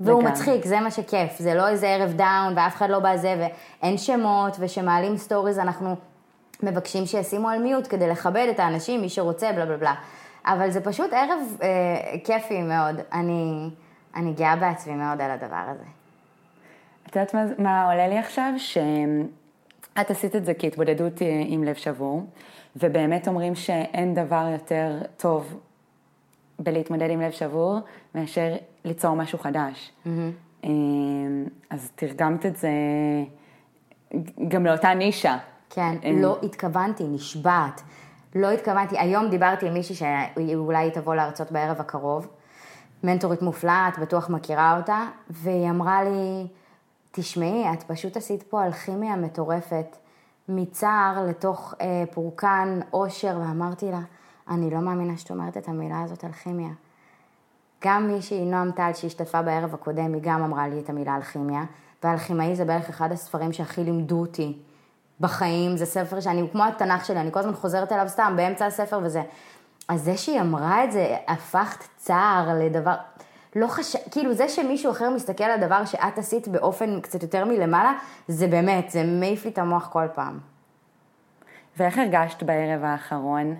[0.00, 0.32] והוא לגמרי.
[0.32, 1.38] מצחיק, זה מה שכיף.
[1.38, 3.48] זה לא איזה ערב down ואף אחד לא בזה
[3.82, 5.96] ואין שמות ושמעלים stories, אנחנו
[6.62, 9.94] מבקשים שישימו על mute כדי לכבד את האנשים, מי שרוצה, בלה בלה בלה.
[10.46, 11.68] אבל זה פשוט ערב אה,
[12.24, 13.00] כיפי מאוד.
[13.12, 13.70] אני,
[14.16, 15.84] אני גאה בעצמי מאוד על הדבר הזה.
[17.06, 18.52] את יודעת מה, מה עולה לי עכשיו?
[18.56, 22.22] שאת עשית את זה כהתמודדות אה, עם לב שבור,
[22.76, 25.60] ובאמת אומרים שאין דבר יותר טוב
[26.58, 27.78] בלהתמודד עם לב שבור,
[28.14, 29.92] מאשר ליצור משהו חדש.
[30.64, 30.70] אה,
[31.70, 32.68] אז תרגמת את זה
[34.48, 35.36] גם לאותה נישה.
[35.70, 37.82] כן, אין- לא התכוונתי, נשבעת.
[38.34, 38.98] לא התכוונתי.
[38.98, 42.28] היום דיברתי עם מישהי שאולי תבוא להרצות בערב הקרוב.
[43.04, 44.98] מנטורית מופלאה, את בטוח מכירה אותה,
[45.30, 46.46] והיא אמרה לי,
[47.10, 49.96] תשמעי, את פשוט עשית פה אלכימיה מטורפת,
[50.48, 54.00] מצער לתוך אה, פורקן אושר, ואמרתי לה,
[54.48, 56.70] אני לא מאמינה שאת אומרת את המילה הזאת, אלכימיה.
[57.84, 61.64] גם מישהי, נועם טל, שהשתתפה בערב הקודם, היא גם אמרה לי את המילה אלכימיה,
[62.02, 64.58] והאלכימאי זה בערך אחד הספרים שהכי לימדו אותי
[65.20, 69.00] בחיים, זה ספר שאני, כמו התנ"ך שלי, אני כל הזמן חוזרת אליו סתם, באמצע הספר
[69.02, 69.22] וזה.
[69.88, 72.94] אז זה שהיא אמרה את זה, הפכת צער לדבר,
[73.56, 77.92] לא חשב, כאילו זה שמישהו אחר מסתכל על דבר שאת עשית באופן קצת יותר מלמעלה,
[78.28, 80.38] זה באמת, זה מעיף לי את המוח כל פעם.
[81.76, 83.54] ואיך הרגשת בערב האחרון?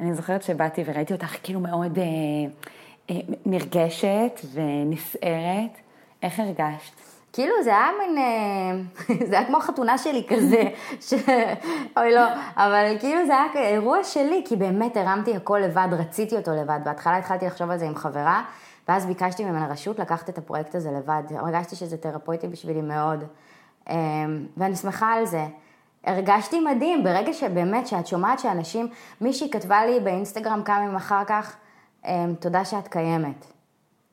[0.00, 2.04] אני זוכרת שבאתי וראיתי אותך כאילו מאוד אה,
[3.10, 5.78] אה, נרגשת ונסערת.
[6.22, 6.92] איך הרגשת?
[7.32, 10.62] כאילו זה היה מין, אה, זה היה כמו חתונה שלי כזה,
[11.08, 11.14] ש...
[11.96, 12.26] אוי לא,
[12.56, 16.78] אבל כאילו זה היה אירוע שלי, כי באמת הרמתי הכל לבד, רציתי אותו לבד.
[16.84, 18.42] בהתחלה התחלתי לחשוב על זה עם חברה,
[18.88, 21.22] ואז ביקשתי ממנה רשות לקחת את הפרויקט הזה לבד.
[21.30, 23.24] הרגשתי שזה תרפויטי בשבילי מאוד,
[23.88, 23.94] אה,
[24.56, 25.46] ואני שמחה על זה.
[26.04, 28.88] הרגשתי מדהים, ברגע שבאמת, שאת שומעת שאנשים,
[29.20, 31.56] מישהי כתבה לי באינסטגרם כמה ימים אחר כך,
[32.06, 33.46] אה, תודה שאת קיימת.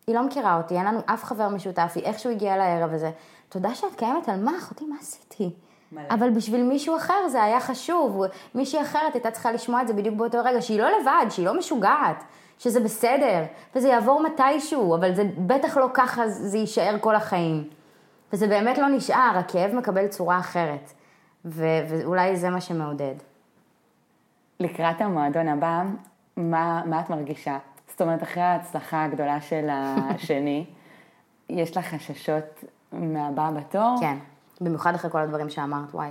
[0.07, 3.11] היא לא מכירה אותי, אין לנו אף חבר משותף, היא איכשהו הגיעה לערב הזה.
[3.49, 5.55] תודה שאת קיימת, על מה, אחותי, מה עשיתי?
[5.91, 6.03] מלא.
[6.09, 8.21] אבל בשביל מישהו אחר זה היה חשוב,
[8.55, 11.57] מישהי אחרת הייתה צריכה לשמוע את זה בדיוק באותו רגע, שהיא לא לבד, שהיא לא
[11.57, 12.23] משוגעת,
[12.61, 13.43] שזה בסדר,
[13.75, 17.69] וזה יעבור מתישהו, אבל זה בטח לא ככה זה יישאר כל החיים.
[18.33, 20.93] וזה באמת לא נשאר, הכאב מקבל צורה אחרת,
[21.45, 23.15] ו- ואולי זה מה שמעודד.
[24.59, 25.83] לקראת המועדון הבא,
[26.37, 27.57] מה, מה את מרגישה?
[27.87, 30.65] זאת אומרת, אחרי ההצלחה הגדולה של השני,
[31.49, 33.95] יש לך חששות מהבא בתור?
[33.99, 34.17] כן,
[34.61, 36.09] במיוחד אחרי כל הדברים שאמרת, וואי.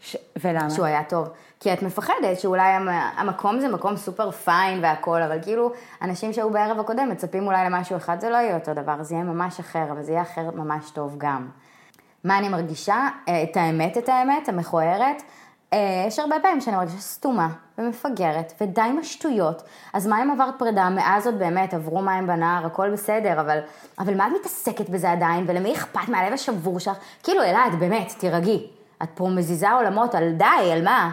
[0.00, 0.16] ש...
[0.40, 0.70] ולמה?
[0.70, 1.28] שהוא היה טוב.
[1.64, 5.72] כי את מפחדת שאולי המ- המקום זה מקום סופר פיין והכל, אבל כאילו,
[6.02, 9.24] אנשים שהיו בערב הקודם מצפים אולי למשהו אחד, זה לא יהיה אותו דבר, זה יהיה
[9.24, 11.48] ממש אחר, אבל זה יהיה אחר ממש טוב גם.
[12.24, 13.08] מה אני מרגישה?
[13.28, 15.22] אה, את האמת, את האמת, המכוערת.
[15.72, 17.48] אה, יש הרבה פעמים שאני מרגישה סתומה
[17.78, 19.62] ומפגרת, ודי עם השטויות.
[19.92, 20.88] אז מה אם עברת פרידה?
[20.90, 23.58] מאז עוד באמת עברו מים בנהר, הכל בסדר, אבל,
[23.98, 25.44] אבל מה את מתעסקת בזה עדיין?
[25.48, 26.96] ולמי אכפת מהלב השבור שלך?
[27.22, 28.66] כאילו, אלעד, באמת, תירגעי.
[29.02, 31.10] את פה מזיזה עולמות על די, על מה?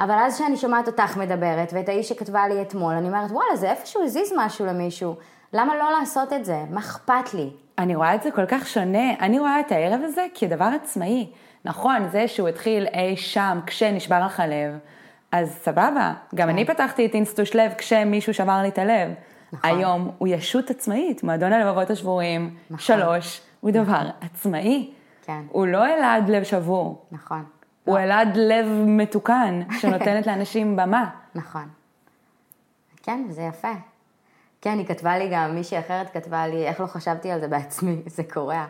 [0.00, 3.70] אבל אז כשאני שומעת אותך מדברת, ואת האיש שכתבה לי אתמול, אני אומרת, וואלה, זה
[3.70, 5.16] איפשהו הזיז משהו למישהו.
[5.52, 6.64] למה לא לעשות את זה?
[6.70, 7.50] מה אכפת לי?
[7.78, 9.14] אני רואה את זה כל כך שונה.
[9.20, 11.30] אני רואה את הערב הזה כדבר עצמאי.
[11.64, 14.78] נכון, זה שהוא התחיל אי שם כשנשבר לך הלב,
[15.32, 16.12] אז סבבה.
[16.34, 19.10] גם אני פתחתי את אינסטוש לב כשמישהו שבר לי את הלב.
[19.52, 19.70] נכון.
[19.70, 24.90] היום הוא ישות עצמאית, מועדון הלבבות השבורים, שלוש, הוא דבר עצמאי.
[25.22, 25.40] כן.
[25.48, 27.44] הוא לא אלעד לב שבור, נכון.
[27.90, 31.10] הוא אלעד לב מתוקן, שנותנת לאנשים במה.
[31.34, 31.68] נכון.
[33.02, 33.72] כן, זה יפה.
[34.60, 37.96] כן, היא כתבה לי גם, מישהי אחרת כתבה לי, איך לא חשבתי על זה בעצמי,
[38.16, 38.64] זה קורע.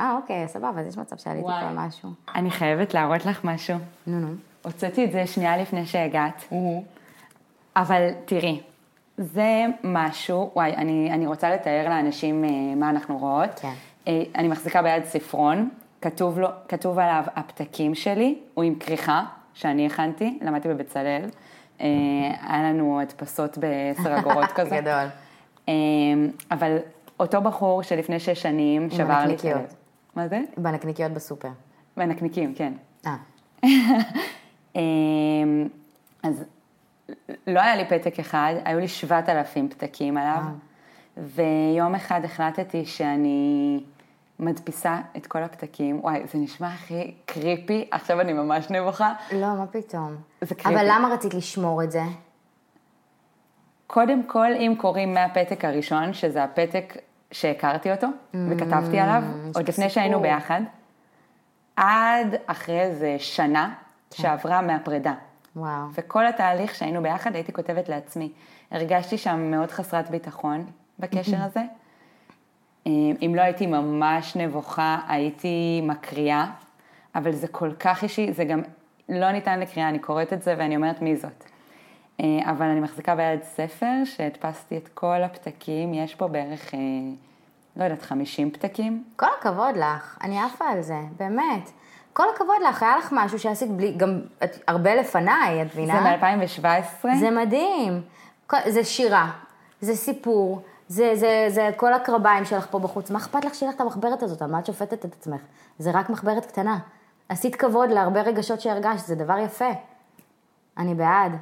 [0.00, 1.58] אה, אוקיי, סבבה, אז יש מצב שעליתי פה.
[1.58, 2.10] על משהו.
[2.34, 3.78] אני חייבת להראות לך משהו.
[4.06, 4.34] נו, נו.
[4.62, 6.44] הוצאתי את זה שנייה לפני שהגעת.
[7.76, 8.60] אבל תראי,
[9.18, 13.60] זה משהו, וואי, אני, אני רוצה לתאר לאנשים אה, מה אנחנו רואות.
[13.60, 13.72] כן.
[14.08, 15.68] אה, אני מחזיקה ביד ספרון,
[16.00, 21.22] כתוב, לו, כתוב עליו הפתקים שלי, הוא עם כריכה שאני הכנתי, למדתי בבצלאל.
[21.80, 21.86] אה,
[22.40, 24.80] היה לנו הדפסות בעשר אגורות כזה.
[24.80, 25.06] גדול.
[25.68, 25.74] אה,
[26.50, 26.76] אבל
[27.20, 29.44] אותו בחור שלפני שש שנים שבר לי את.
[29.44, 29.74] הלב.
[30.14, 30.40] מה זה?
[30.56, 31.48] בנקניקיות בסופר.
[31.96, 32.72] בנקניקים, כן.
[33.06, 33.16] אה,
[34.76, 35.68] אמ,
[36.22, 36.44] אז
[37.46, 40.42] לא היה לי פתק אחד, היו לי 7,000 פתקים עליו,
[41.16, 43.80] ויום אחד החלטתי שאני
[44.40, 46.00] מדפיסה את כל הפתקים.
[46.00, 49.12] וואי, זה נשמע הכי קריפי, עכשיו אני ממש נבוכה.
[49.32, 50.16] לא, מה פתאום.
[50.40, 50.68] זה קריפי.
[50.74, 52.02] אבל למה רצית לשמור את זה?
[53.86, 56.96] קודם כל, אם קוראים מהפתק הראשון, שזה הפתק
[57.30, 58.06] שהכרתי אותו,
[58.50, 59.22] וכתבתי עליו,
[59.54, 60.20] עוד לפני שהיינו.
[60.20, 60.60] ביחד,
[61.76, 63.74] עד אחרי איזה שנה
[64.14, 65.14] שעברה מהפרידה.
[65.56, 65.86] וואו.
[65.94, 68.32] וכל התהליך שהיינו ביחד הייתי כותבת לעצמי.
[68.70, 70.66] הרגשתי שם מאוד חסרת ביטחון
[70.98, 71.60] בקשר הזה.
[72.86, 72.90] אה,
[73.22, 76.46] אם לא הייתי ממש נבוכה, הייתי מקריאה,
[77.14, 78.62] אבל זה כל כך אישי, זה גם
[79.08, 81.44] לא ניתן לקריאה, אני קוראת את זה ואני אומרת מי זאת.
[82.20, 86.80] אה, אבל אני מחזיקה ביד ספר שהדפסתי את כל הפתקים, יש פה בערך, אה,
[87.76, 89.04] לא יודעת, 50 פתקים.
[89.16, 91.70] כל הכבוד לך, אני עפה על זה, באמת.
[92.12, 96.16] כל הכבוד לך, היה לך משהו שעשית בלי, גם את, הרבה לפניי, את זה מבינה?
[96.16, 97.08] מ-2017.
[97.20, 98.02] זה מדהים.
[98.66, 99.30] זה שירה,
[99.80, 103.10] זה סיפור, זה, זה, זה כל הקרביים שלך פה בחוץ.
[103.10, 104.42] מה אכפת לך שיהיה לך את המחברת הזאת?
[104.42, 105.40] על מה את שופטת את עצמך?
[105.78, 106.78] זה רק מחברת קטנה.
[107.28, 109.70] עשית כבוד להרבה רגשות שהרגשת, זה דבר יפה.
[110.78, 111.32] אני בעד.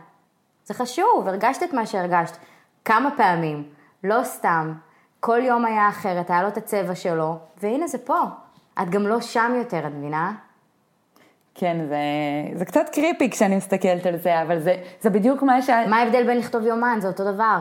[0.65, 2.37] זה חשוב, הרגשת את מה שהרגשת.
[2.85, 3.69] כמה פעמים,
[4.05, 4.73] לא סתם.
[5.21, 8.21] כל יום היה אחרת, היה לו את הצבע שלו, והנה זה פה.
[8.83, 10.33] את גם לא שם יותר, את מבינה?
[11.55, 11.97] כן, זה,
[12.55, 15.71] זה קצת קריפי כשאני מסתכלת על זה, אבל זה, זה בדיוק מה ש...
[15.71, 16.99] מה ההבדל בין לכתוב יומן?
[17.01, 17.59] זה אותו דבר.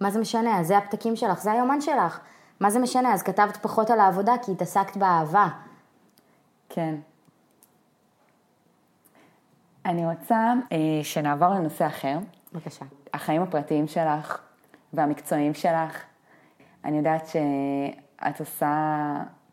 [0.00, 0.64] מה זה משנה?
[0.64, 2.20] זה הפתקים שלך, זה היומן שלך.
[2.60, 3.14] מה זה משנה?
[3.14, 5.48] אז כתבת פחות על העבודה כי התעסקת באהבה.
[6.68, 6.94] כן.
[9.86, 12.18] אני רוצה אה, שנעבור לנושא אחר,
[12.52, 12.84] בבקשה.
[13.14, 14.40] החיים הפרטיים שלך
[14.92, 16.02] והמקצועיים שלך.
[16.84, 18.66] אני יודעת שאת עושה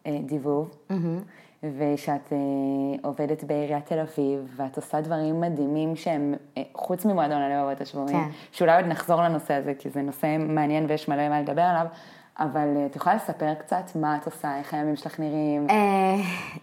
[0.05, 0.75] אה, דיבוב,
[1.63, 2.37] ושאת אה,
[3.03, 8.29] עובדת בעיריית תל אביב, ואת עושה דברים מדהימים שהם, אה, חוץ ממועדון הלבבות השבורים, כן.
[8.51, 11.85] שאולי עוד נחזור לנושא הזה, כי זה נושא מעניין ויש מלא מה לדבר עליו,
[12.39, 15.67] אבל אה, את יכולה לספר קצת מה את עושה, איך הימים שלך נראים?
[15.69, 16.15] אה,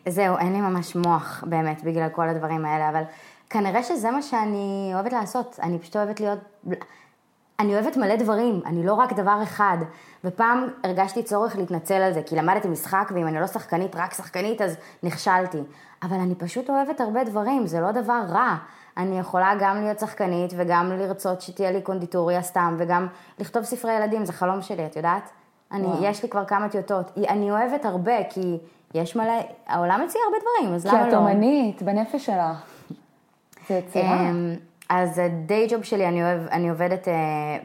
[0.08, 3.02] זהו, אין לי ממש מוח, באמת, בגלל כל הדברים האלה, אבל
[3.50, 5.58] כנראה שזה מה שאני אוהבת לעשות.
[5.62, 6.38] אני פשוט אוהבת להיות...
[7.60, 9.76] אני אוהבת מלא דברים, אני לא רק דבר אחד.
[10.24, 14.62] ופעם הרגשתי צורך להתנצל על זה, כי למדתי משחק, ואם אני לא שחקנית, רק שחקנית,
[14.62, 15.58] אז נכשלתי.
[16.02, 18.56] אבל אני פשוט אוהבת הרבה דברים, זה לא דבר רע.
[18.96, 23.06] אני יכולה גם להיות שחקנית, וגם לרצות שתהיה לי קונדיטוריה סתם, וגם
[23.38, 25.30] לכתוב ספרי ילדים, זה חלום שלי, את יודעת?
[25.72, 26.04] אני, וואו.
[26.04, 27.10] יש לי כבר כמה טיוטות.
[27.28, 28.58] אני אוהבת הרבה, כי
[28.94, 29.32] יש מלא,
[29.66, 31.18] העולם מציע הרבה דברים, אז כי למה את לא?
[31.18, 32.62] אומנית, בנפש שלך.
[33.68, 34.30] זה יצירה.
[34.90, 37.14] אז ה day job שלי, אני, אוהב, אני עובדת אה,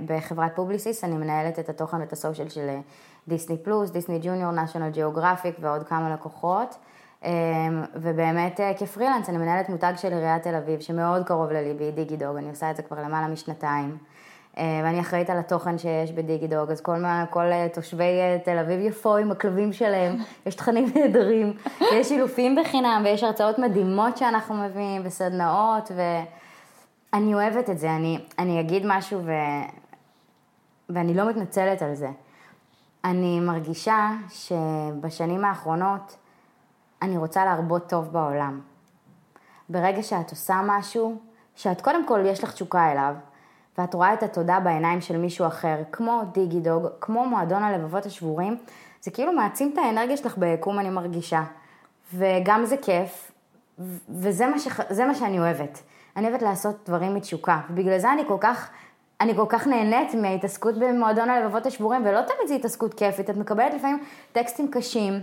[0.05, 2.79] בחברת Publicis, אני מנהלת את התוכן ואת ה social של אה,
[3.27, 6.75] Disney Plus, Disney Junior, National Geographic ועוד כמה לקוחות.
[7.23, 7.31] אמ,
[7.95, 12.37] ובאמת אה, כפרילנס אני מנהלת מותג של עיריית תל אביב, שמאוד קרוב לליבי, דיגי דוג,
[12.37, 13.97] אני עושה את זה כבר למעלה משנתיים.
[14.57, 19.31] ואני אחראית על התוכן שיש בדיגידוג, אז כל, מה, כל תושבי תל אביב יפו עם
[19.31, 21.53] הכלבים שלהם, יש תכנים נהדרים,
[21.91, 25.91] ויש אילופים בחינם, ויש הרצאות מדהימות שאנחנו מביאים, וסדנאות,
[27.15, 27.95] ואני אוהבת את זה.
[27.95, 29.31] אני, אני אגיד משהו, ו...
[30.89, 32.09] ואני לא מתנצלת על זה.
[33.05, 36.17] אני מרגישה שבשנים האחרונות
[37.01, 38.61] אני רוצה להרבות טוב בעולם.
[39.69, 41.17] ברגע שאת עושה משהו,
[41.55, 43.15] שאת קודם כל יש לך תשוקה אליו,
[43.77, 48.57] ואת רואה את התודה בעיניים של מישהו אחר, כמו דיגידוג, כמו מועדון הלבבות השבורים,
[49.01, 51.43] זה כאילו מעצים את האנרגיה שלך ביקום, אני מרגישה.
[52.13, 53.31] וגם זה כיף,
[54.09, 54.79] וזה מה, שח...
[55.07, 55.81] מה שאני אוהבת.
[56.15, 58.69] אני אוהבת לעשות דברים מתשוקה, ובגלל זה אני כל כך,
[59.21, 63.73] אני כל כך נהנית מההתעסקות במועדון הלבבות השבורים, ולא תמיד זו התעסקות כיפית, את מקבלת
[63.73, 65.21] לפעמים טקסטים קשים.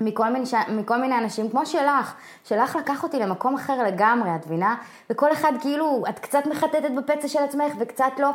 [0.00, 2.14] מכל מיני, מכל מיני אנשים, כמו שלך,
[2.44, 4.76] שלך לקח אותי למקום אחר לגמרי, את מבינה?
[5.10, 8.30] וכל אחד כאילו, את קצת מחטטת בפצע של עצמך וקצת לא,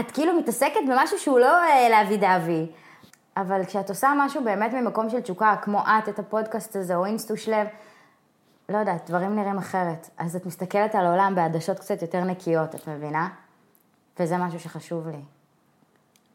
[0.00, 2.66] את כאילו מתעסקת במשהו שהוא לא אה, לאבי דאבי.
[3.36, 7.48] אבל כשאת עושה משהו באמת ממקום של תשוקה, כמו את, את הפודקאסט הזה, או אינסטוש
[7.48, 7.66] לב,
[8.68, 10.10] לא יודעת, דברים נראים אחרת.
[10.18, 13.28] אז את מסתכלת על העולם בעדשות קצת יותר נקיות, את מבינה?
[14.20, 15.20] וזה משהו שחשוב לי.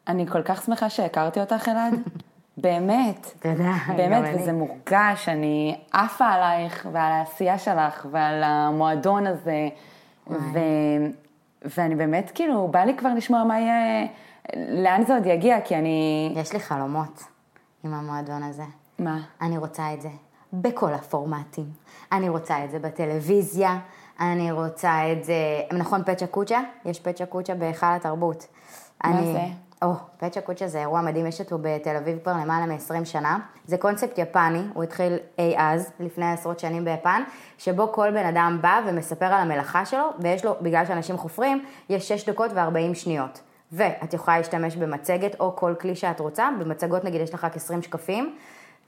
[0.07, 1.93] אני כל כך שמחה שהכרתי אותך, אלעד.
[2.57, 3.27] באמת.
[3.39, 9.69] תודה, באמת, וזה מורגש, אני עפה עלייך ועל העשייה שלך ועל המועדון הזה,
[10.27, 10.59] ו...
[11.63, 14.07] ואני באמת, כאילו, בא לי כבר לשמוע מה יהיה,
[14.55, 16.33] לאן זה עוד יגיע, כי אני...
[16.35, 17.23] יש לי חלומות
[17.83, 18.63] עם המועדון הזה.
[18.99, 19.19] מה?
[19.41, 20.09] אני רוצה את זה
[20.53, 21.65] בכל הפורמטים.
[22.11, 23.79] אני רוצה את זה בטלוויזיה,
[24.19, 25.33] אני רוצה את זה,
[25.73, 26.61] נכון פצ'ה קוצ'ה?
[26.85, 28.47] יש פצ'ה קוצ'ה בהיכל התרבות.
[29.03, 29.33] מה אני...
[29.33, 29.39] זה?
[29.81, 33.39] או, oh, פצ'ה קוצ'ה זה אירוע מדהים, יש אותו בתל אביב כבר למעלה מ-20 שנה.
[33.65, 37.23] זה קונספט יפני, הוא התחיל אי אז, לפני עשרות שנים ביפן,
[37.57, 42.07] שבו כל בן אדם בא ומספר על המלאכה שלו, ויש לו, בגלל שאנשים חופרים, יש
[42.07, 43.41] 6 דקות ו-40 שניות.
[43.71, 47.81] ואת יכולה להשתמש במצגת או כל כלי שאת רוצה, במצגות נגיד יש לך רק 20
[47.81, 48.35] שקפים,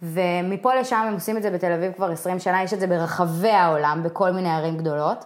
[0.03, 3.51] ומפה לשם הם עושים את זה בתל אביב כבר 20 שנה, יש את זה ברחבי
[3.51, 5.25] העולם, בכל מיני ערים גדולות.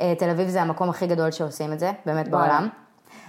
[0.00, 2.68] אה, תל אביב זה המקום הכי גדול שעושים את זה, באמת בעולם.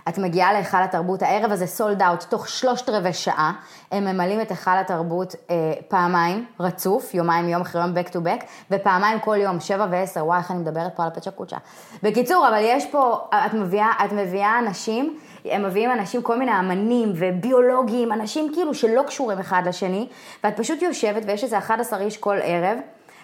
[0.09, 3.53] את מגיעה להיכל התרבות, הערב הזה סולד אאוט, תוך שלושת רבעי שעה,
[3.91, 5.55] הם ממלאים את היכל התרבות אה,
[5.87, 10.39] פעמיים, רצוף, יומיים יום אחרי יום back to back, ופעמיים כל יום, שבע ועשר, וואי,
[10.39, 11.57] איך אני מדברת פה על הפצ'ה קוצ'ה.
[12.03, 17.11] בקיצור, אבל יש פה, את מביאה, את מביאה אנשים, הם מביאים אנשים, כל מיני אמנים
[17.15, 20.07] וביולוגים, אנשים כאילו שלא קשורים אחד לשני,
[20.43, 22.77] ואת פשוט יושבת ויש איזה 11 איש כל ערב.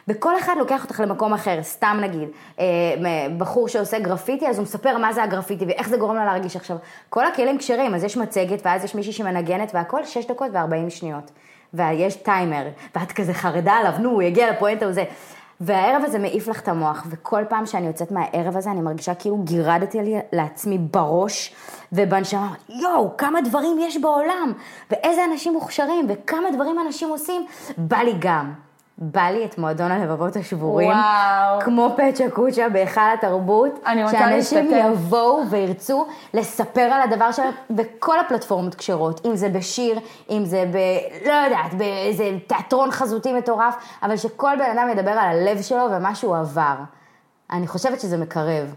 [0.07, 2.65] וכל אחד לוקח אותך למקום אחר, סתם נגיד, אה,
[3.37, 6.77] בחור שעושה גרפיטי, אז הוא מספר מה זה הגרפיטי ואיך זה גורם לה להרגיש עכשיו.
[7.09, 11.31] כל הכלים כשרים, אז יש מצגת, ואז יש מישהי שמנגנת, והכל 6 דקות ו-40 שניות.
[11.73, 15.03] ויש טיימר, ואת כזה חרדה עליו, נו, הוא יגיע לפואנטה וזה.
[15.61, 19.37] והערב הזה מעיף לך את המוח, וכל פעם שאני יוצאת מהערב הזה, אני מרגישה כאילו
[19.37, 19.97] גירדתי
[20.33, 21.55] לעצמי בראש
[21.91, 24.53] ובנשמה, יואו, כמה דברים יש בעולם,
[24.91, 27.45] ואיזה אנשים מוכשרים, וכמה דברים אנשים עושים,
[27.77, 28.53] בא לי גם.
[28.97, 31.61] בא לי את מועדון הלבבות השבורים, וואו.
[31.61, 34.91] כמו פצ'ה קוצ'ה בהיכל התרבות, אני רוצה שאנשים להשתתף.
[34.91, 40.77] יבואו וירצו לספר על הדבר שלהם בכל הפלטפורמות כשרות, אם זה בשיר, אם זה ב...
[41.27, 46.15] לא יודעת, באיזה תיאטרון חזותי מטורף, אבל שכל בן אדם ידבר על הלב שלו ומה
[46.15, 46.75] שהוא עבר.
[47.51, 48.75] אני חושבת שזה מקרב.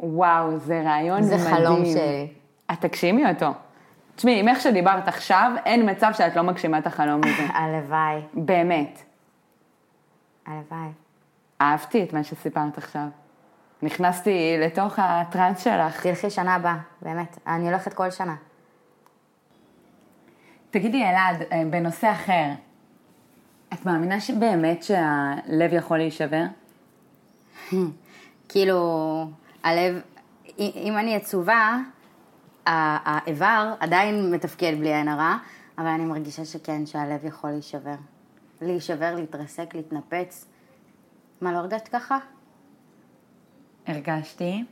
[0.00, 1.54] וואו, זה רעיון זה מדהים.
[1.54, 2.28] חלום שלי.
[2.72, 3.46] את תגשימי אותו.
[4.16, 7.52] תשמעי, עם איך שדיברת עכשיו, אין מצב שאת לא מגשימה את החלום הזה.
[7.58, 9.13] הלוואי, באמת.
[10.46, 10.88] הלוואי.
[11.60, 13.06] אהבתי את מה שסיפרת עכשיו.
[13.82, 16.02] נכנסתי לתוך הטראנס שלך.
[16.02, 17.38] תלכי שנה הבאה, באמת.
[17.46, 18.36] אני הולכת כל שנה.
[20.70, 22.50] תגידי, אלעד, אה, בנושא אחר,
[23.72, 26.44] את מאמינה שבאמת שהלב יכול להישבר?
[28.48, 29.26] כאילו,
[29.62, 30.00] הלב,
[30.58, 31.78] אם אני עצובה,
[32.66, 35.36] האיבר עדיין מתפקד בלי עין הרע,
[35.78, 37.94] אבל אני מרגישה שכן, שהלב יכול להישבר.
[38.66, 40.46] להישבר, להתרסק, להתנפץ.
[41.40, 42.18] מה, לא הרגשת ככה?
[43.86, 44.64] הרגשתי.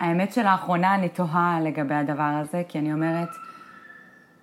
[0.00, 3.28] האמת שלאחרונה אני תוהה לגבי הדבר הזה, כי אני אומרת,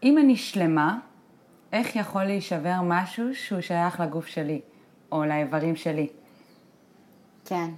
[0.04, 1.00] אם אני שלמה,
[1.74, 4.62] איך יכול להישבר משהו שהוא שייך לגוף שלי,
[5.12, 6.08] או לאיברים שלי?
[7.46, 7.70] כן.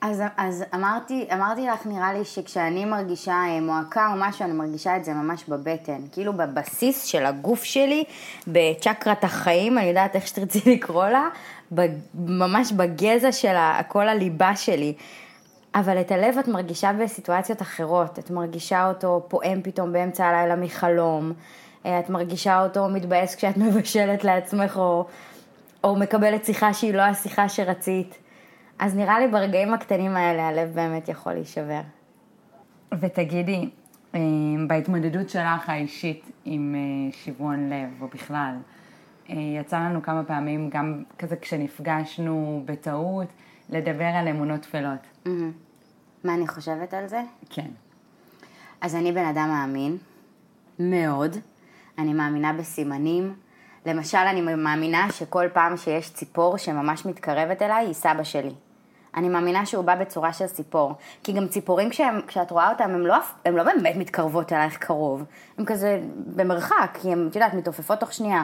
[0.00, 4.96] אז, אז אמרתי, אמרתי לך, נראה לי שכשאני מרגישה אה, מועקה או משהו, אני מרגישה
[4.96, 6.00] את זה ממש בבטן.
[6.12, 8.04] כאילו בבסיס של הגוף שלי,
[8.46, 11.28] בצ'קרת החיים, אני יודעת איך שתרצי לקרוא לה,
[12.14, 13.56] ממש בגזע של
[13.88, 14.94] כל הליבה שלי.
[15.74, 18.18] אבל את הלב את מרגישה בסיטואציות אחרות.
[18.18, 21.32] את מרגישה אותו פועם פתאום באמצע הלילה מחלום.
[21.86, 25.06] אה, את מרגישה אותו מתבאס כשאת מבשלת לעצמך, או,
[25.84, 28.25] או מקבלת שיחה שהיא לא השיחה שרצית.
[28.78, 31.80] אז נראה לי ברגעים הקטנים האלה הלב באמת יכול להישבר.
[33.00, 33.68] ותגידי,
[34.14, 34.20] אה,
[34.66, 38.54] בהתמודדות שלך האישית עם אה, שברון לב, או בכלל.
[39.30, 43.28] אה, יצא לנו כמה פעמים, גם כזה כשנפגשנו בטעות,
[43.70, 45.00] לדבר על אמונות טפלות.
[45.26, 45.52] מהמם.
[46.24, 47.22] מה אני חושבת על זה?
[47.50, 47.68] כן.
[48.80, 49.96] אז אני בן אדם מאמין,
[50.78, 51.36] מאוד.
[51.98, 53.34] אני מאמינה בסימנים.
[53.86, 58.52] למשל, אני מאמינה שכל פעם שיש ציפור שממש מתקרבת אליי, היא סבא שלי.
[59.16, 60.92] אני מאמינה שהוא בא בצורה של ציפור.
[61.22, 65.24] כי גם ציפורים, כשהם, כשאת רואה אותם, הן לא, הם לא באמת מתקרבות אלייך קרוב.
[65.58, 66.00] הן כזה
[66.36, 68.42] במרחק, כי הן, את יודעת, מתעופפות תוך שנייה.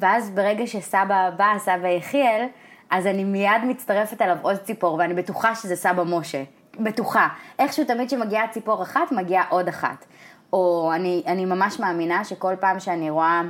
[0.00, 2.46] ואז ברגע שסבא בא, סבא יחיאל,
[2.90, 6.42] אז אני מיד מצטרפת אליו עוד ציפור, ואני בטוחה שזה סבא משה.
[6.80, 7.28] בטוחה.
[7.58, 10.04] איכשהו תמיד כשמגיעה ציפור אחת, מגיעה עוד אחת.
[10.52, 13.42] או אני, אני ממש מאמינה שכל פעם שאני רואה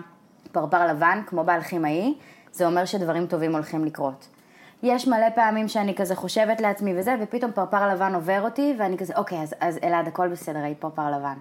[0.53, 2.15] פרפר לבן, כמו באלכימאי,
[2.53, 4.29] זה אומר שדברים טובים הולכים לקרות.
[4.85, 9.15] יש מלא פעמים שאני כזה חושבת לעצמי וזה, ופתאום פרפר לבן עובר אותי, ואני כזה,
[9.17, 11.35] אוקיי, אז, אז אלעד, הכל בסדר, ראית פרפר לבן.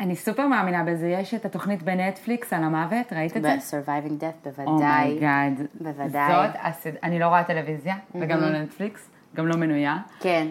[0.00, 3.56] אני סופר מאמינה בזה, יש את התוכנית בנטפליקס על המוות, ראית את זה?
[3.56, 4.66] ב-surviving death, בוודאי.
[4.66, 5.66] Oh my God.
[5.80, 6.32] בוודאי.
[6.32, 6.90] זאת, הסד...
[7.02, 10.46] אני לא רואה טלוויזיה, וגם לא נטפליקס, גם לא מנויה, כן,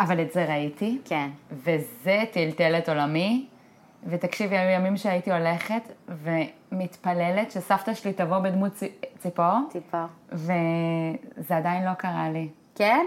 [0.00, 1.28] אבל את זה ראיתי, כן.
[1.52, 3.46] וזה טלטל את עולמי.
[4.06, 10.00] ותקשיבי, היו ימים שהייתי הולכת ומתפללת שסבתא שלי תבוא בדמות צי- ציפור, ציפור.
[10.32, 12.48] וזה עדיין לא קרה לי.
[12.74, 13.06] כן?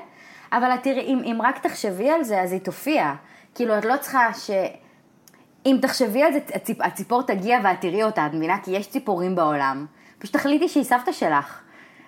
[0.51, 3.13] אבל את תראי, אם, אם רק תחשבי על זה, אז היא תופיע.
[3.55, 4.51] כאילו, את לא צריכה ש...
[5.65, 6.81] אם תחשבי על זה, הציפ...
[6.81, 8.57] הציפור תגיע ואת תראי אותה, את מבינה?
[8.63, 9.85] כי יש ציפורים בעולם.
[10.19, 11.61] פשוט תחליטי שהיא סבתא שלך.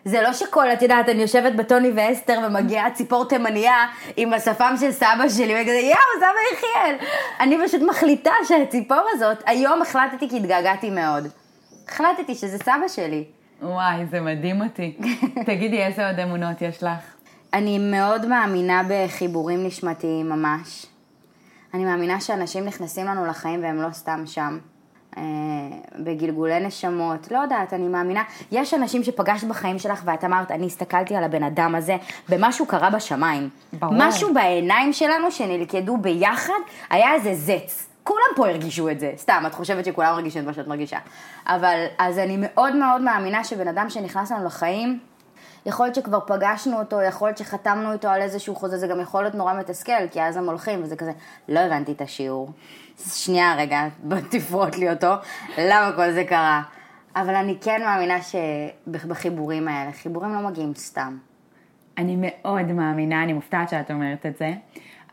[0.05, 3.85] זה לא שכל, את יודעת, אני יושבת בטוני ואסתר ומגיעה ציפור תימניה
[4.17, 6.95] עם השפם של סבא שלי, וכזה, יואו, סבא יחיאל.
[7.39, 11.27] אני פשוט מחליטה שהציפור הזאת, היום החלטתי כי התגעגעתי מאוד.
[11.87, 13.23] החלטתי שזה סבא שלי.
[13.61, 14.97] וואי, זה מדהים אותי.
[15.45, 17.15] תגידי, איזה עוד אמונות יש לך?
[17.53, 20.85] אני מאוד מאמינה בחיבורים נשמתיים ממש.
[21.73, 24.59] אני מאמינה שאנשים נכנסים לנו לחיים והם לא סתם שם.
[25.17, 25.23] אה,
[25.99, 28.23] בגלגולי נשמות, לא יודעת, אני מאמינה.
[28.51, 31.97] יש אנשים שפגשת בחיים שלך ואת אמרת, אני הסתכלתי על הבן אדם הזה,
[32.29, 33.49] ומשהו קרה בשמיים.
[33.73, 33.93] ברור.
[33.97, 36.53] משהו בעיניים שלנו שנלכדו ביחד,
[36.89, 37.87] היה איזה זץ.
[38.03, 40.97] כולם פה הרגישו את זה, סתם, את חושבת שכולם מרגישים את מה שאת מרגישה.
[41.47, 44.99] אבל, אז אני מאוד מאוד מאמינה שבן אדם שנכנס לנו לחיים,
[45.65, 49.23] יכול להיות שכבר פגשנו אותו, יכול להיות שחתמנו איתו על איזשהו חוזה, זה גם יכול
[49.23, 51.11] להיות נורא מתסכל, כי אז הם הולכים, וזה כזה,
[51.49, 52.49] לא הבנתי את השיעור.
[52.97, 55.13] שנייה רגע, בוא תפרוט לי אותו,
[55.57, 56.63] למה כל זה קרה.
[57.15, 61.17] אבל אני כן מאמינה שבחיבורים האלה, חיבורים לא מגיעים סתם.
[61.97, 64.53] אני מאוד מאמינה, אני מופתעת שאת אומרת את זה,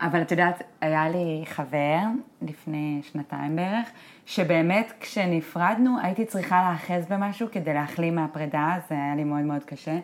[0.00, 1.98] אבל את יודעת, היה לי חבר
[2.42, 3.88] לפני שנתיים בערך,
[4.26, 9.98] שבאמת כשנפרדנו הייתי צריכה להאחז במשהו כדי להחלים מהפרידה, זה היה לי מאוד מאוד קשה.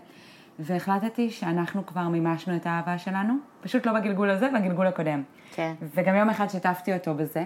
[0.58, 5.22] והחלטתי שאנחנו כבר מימשנו את האהבה שלנו, פשוט לא בגלגול הזה, בגלגול הקודם.
[5.54, 5.72] כן.
[5.94, 7.44] וגם יום אחד שיתפתי אותו בזה,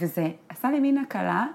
[0.00, 1.46] וזה עשה לי מין הקלה,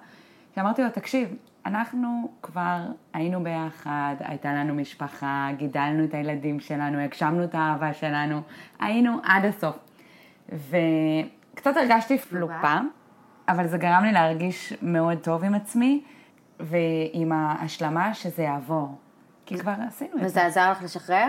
[0.56, 1.36] שאמרתי לו, תקשיב,
[1.66, 2.78] אנחנו כבר
[3.14, 8.42] היינו ביחד, הייתה לנו משפחה, גידלנו את הילדים שלנו, הגשמנו את האהבה שלנו,
[8.80, 9.76] היינו עד הסוף.
[10.50, 12.78] וקצת הרגשתי פלופה,
[13.48, 16.04] אבל זה גרם לי להרגיש מאוד טוב עם עצמי,
[16.60, 18.98] ועם ההשלמה שזה יעבור.
[19.46, 20.26] כי כבר עשינו את זה.
[20.26, 21.28] וזה עזר לך לשחרר?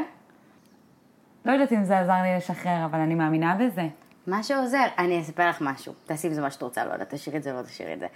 [1.45, 3.89] לא יודעת אם זה עזר לי לשחרר, אבל אני מאמינה בזה.
[4.29, 7.39] מה שעוזר, אני אספר לך משהו, תעשי עם זה מה שאת רוצה, לא יודעת, תשאירי
[7.39, 8.07] את זה ולא תשאירי את זה.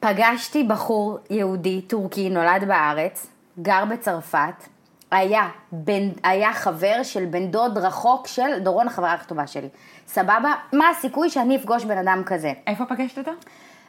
[0.00, 3.26] פגשתי בחור יהודי, טורקי, נולד בארץ,
[3.62, 4.64] גר בצרפת,
[5.10, 9.68] היה, בן, היה חבר של בן דוד רחוק של דורון, החברה הכי טובה שלי.
[10.06, 10.54] סבבה?
[10.72, 12.52] מה הסיכוי שאני אפגוש בן אדם כזה?
[12.66, 13.30] איפה פגשת אותו?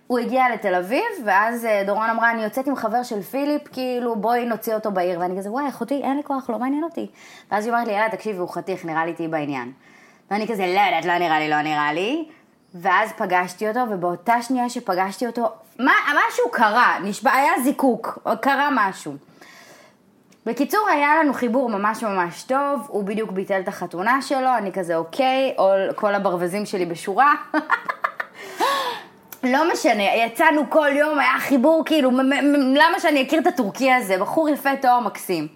[0.07, 4.15] הוא הגיע לתל אביב, ואז אה, דורון אמרה, אני יוצאת עם חבר של פיליפ, כאילו
[4.15, 5.19] בואי נוציא אותו בעיר.
[5.19, 7.07] ואני כזה, וואי, אחותי, אין לי כוח, לא מעניין אותי.
[7.51, 9.71] ואז היא אומרת לי, יאללה, תקשיבי, הוא חתיך, נראה לי תהיי בעניין.
[10.31, 12.25] ואני כזה, לא יודעת, לא נראה לי, לא נראה לי.
[12.75, 15.49] ואז פגשתי אותו, ובאותה שנייה שפגשתי אותו,
[15.79, 19.13] מה, משהו קרה, נשבע, היה זיקוק, קרה משהו.
[20.45, 24.95] בקיצור, היה לנו חיבור ממש ממש טוב, הוא בדיוק ביטל את החתונה שלו, אני כזה
[24.95, 27.33] אוקיי, או כל הברווזים שלי בשורה.
[29.43, 32.11] לא משנה, יצאנו כל יום, היה חיבור, כאילו,
[32.75, 34.17] למה שאני אכיר את הטורקי הזה?
[34.17, 35.47] בחור יפה, תואר מקסים.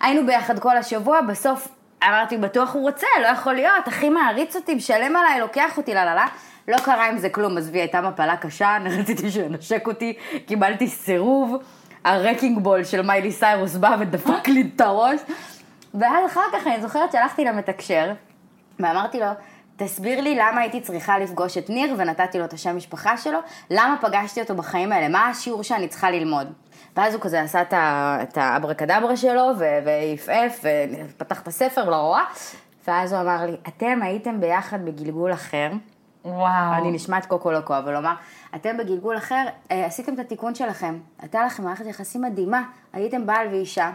[0.00, 1.68] היינו ביחד כל השבוע, בסוף
[2.06, 6.04] אמרתי, בטוח הוא רוצה, לא יכול להיות, הכי מעריץ אותי, משלם עליי, לוקח אותי, לה
[6.04, 6.26] לה לה.
[6.68, 11.56] לא קרה עם זה כלום, עזבי, הייתה מפלה קשה, אני רציתי שינשק אותי, קיבלתי סירוב,
[12.04, 15.20] הרקינג בול של מיילי סיירוס בא ודפק לי את הראש.
[15.94, 18.12] ואז אחר כך אני זוכרת שהלכתי למתקשר,
[18.80, 19.26] ואמרתי לו,
[19.76, 23.38] תסביר לי למה הייתי צריכה לפגוש את ניר, ונתתי לו את השם משפחה שלו,
[23.70, 26.52] למה פגשתי אותו בחיים האלה, מה השיעור שאני צריכה ללמוד.
[26.96, 30.64] ואז הוא כזה עשה את האברקדברה שלו, ועפעף,
[31.08, 32.24] ופתח את הספר, לא רואה,
[32.88, 35.70] ואז הוא אמר לי, אתם הייתם ביחד בגלגול אחר,
[36.24, 36.74] וואו.
[36.74, 38.14] אני נשמעת קוקו לוקו, אבל לומר,
[38.54, 40.98] אתם בגלגול אחר אה, עשיתם את התיקון שלכם.
[41.18, 42.62] הייתה לכם מערכת יחסים מדהימה,
[42.92, 43.90] הייתם בעל ואישה.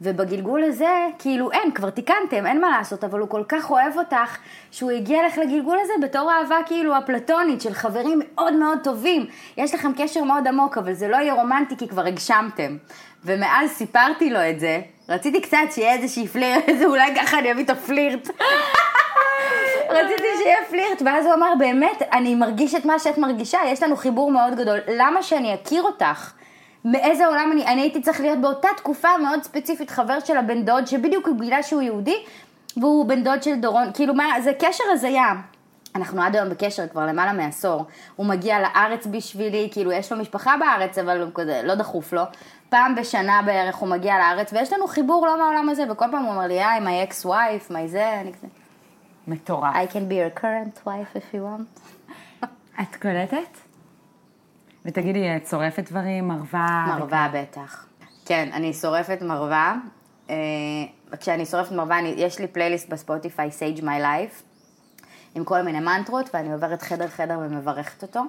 [0.00, 4.36] ובגלגול הזה, כאילו אין, כבר תיקנתם, אין מה לעשות, אבל הוא כל כך אוהב אותך,
[4.70, 9.26] שהוא הגיע לך לגלגול הזה בתור אהבה כאילו אפלטונית של חברים מאוד מאוד טובים.
[9.56, 12.76] יש לכם קשר מאוד עמוק, אבל זה לא יהיה רומנטי כי כבר הגשמתם.
[13.24, 17.70] ומאז סיפרתי לו את זה, רציתי קצת שיהיה איזושהי פלירט, אולי ככה אני אביא את
[17.70, 18.28] הפלירט.
[19.90, 23.96] רציתי שיהיה פלירט, ואז הוא אמר, באמת, אני מרגיש את מה שאת מרגישה, יש לנו
[23.96, 26.32] חיבור מאוד גדול, למה שאני אכיר אותך?
[26.84, 30.86] מאיזה עולם אני, אני הייתי צריך להיות באותה תקופה מאוד ספציפית חבר של הבן דוד,
[30.86, 32.24] שבדיוק הוא גילה שהוא יהודי,
[32.76, 35.32] והוא בן דוד של דורון, כאילו מה, זה קשר הזיה.
[35.94, 37.84] אנחנו עד היום בקשר כבר למעלה מעשור.
[38.16, 42.22] הוא מגיע לארץ בשבילי, כאילו יש לו משפחה בארץ, אבל הוא כזה, לא דחוף לו.
[42.68, 46.32] פעם בשנה בערך הוא מגיע לארץ, ויש לנו חיבור לא מהעולם הזה, וכל פעם הוא
[46.32, 48.46] אומר לי, היי, my ex-wife, my זה, אני כזה.
[49.26, 49.74] מטורף.
[49.74, 51.80] I can be your current wife if you want.
[52.80, 53.63] את קולטת?
[54.84, 56.86] ותגידי, את שורפת דברים, מרווה?
[56.88, 57.86] מרווה בטח.
[58.26, 59.74] כן, אני שורפת מרווה.
[60.30, 60.36] אה,
[61.20, 64.42] כשאני שורפת מרווה, אני, יש לי פלייליסט בספוטיפיי, Sage My Life,
[65.34, 68.20] עם כל מיני מנטרות, ואני עוברת חדר-חדר ומברכת אותו.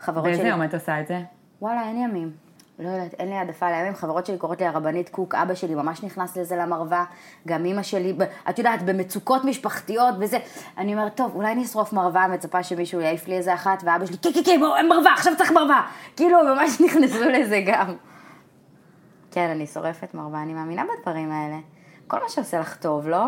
[0.00, 0.48] חברות באיזה שלי...
[0.48, 1.20] יום את עושה את זה?
[1.60, 2.45] וואלה, אין ימים.
[2.78, 3.94] לא יודעת, אין לי העדפה לימים.
[3.94, 7.04] חברות שלי קוראות לי הרבנית קוק, אבא שלי ממש נכנס לזה למרווה,
[7.48, 8.16] גם אימא שלי,
[8.50, 10.38] את יודעת, במצוקות משפחתיות וזה.
[10.78, 14.18] אני אומרת, טוב, אולי אני אשרוף מרווה, מצפה שמישהו יעיף לי איזה אחת, ואבא שלי,
[14.18, 15.86] כן, כן, כן, בואו, מרווה, עכשיו צריך מרווה.
[16.16, 17.94] כאילו, ממש נכנסו לזה גם.
[19.30, 21.56] כן, אני שורפת מרווה, אני מאמינה בדברים האלה.
[22.06, 23.24] כל מה שעושה לך טוב, לא?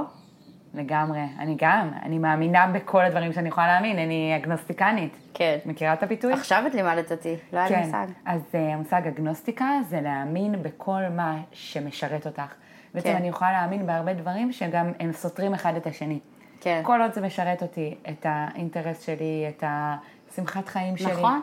[0.75, 1.21] לגמרי.
[1.39, 1.91] אני גם.
[2.03, 3.99] אני מאמינה בכל הדברים שאני יכולה להאמין.
[3.99, 5.16] אני אגנוסטיקנית.
[5.35, 5.59] כן.
[5.66, 6.33] מכירה את הביטוי?
[6.33, 7.83] עכשיו את לימדת אותי, לא היה לי כן.
[7.83, 8.07] מושג.
[8.25, 12.55] אז uh, המושג אגנוסטיקה זה להאמין בכל מה שמשרת אותך.
[12.95, 13.16] בעצם כן.
[13.16, 16.19] אני יכולה להאמין בהרבה דברים שגם הם סותרים אחד את השני.
[16.61, 16.81] כן.
[16.85, 21.12] כל עוד זה משרת אותי, את האינטרס שלי, את השמחת חיים שלי.
[21.12, 21.41] נכון.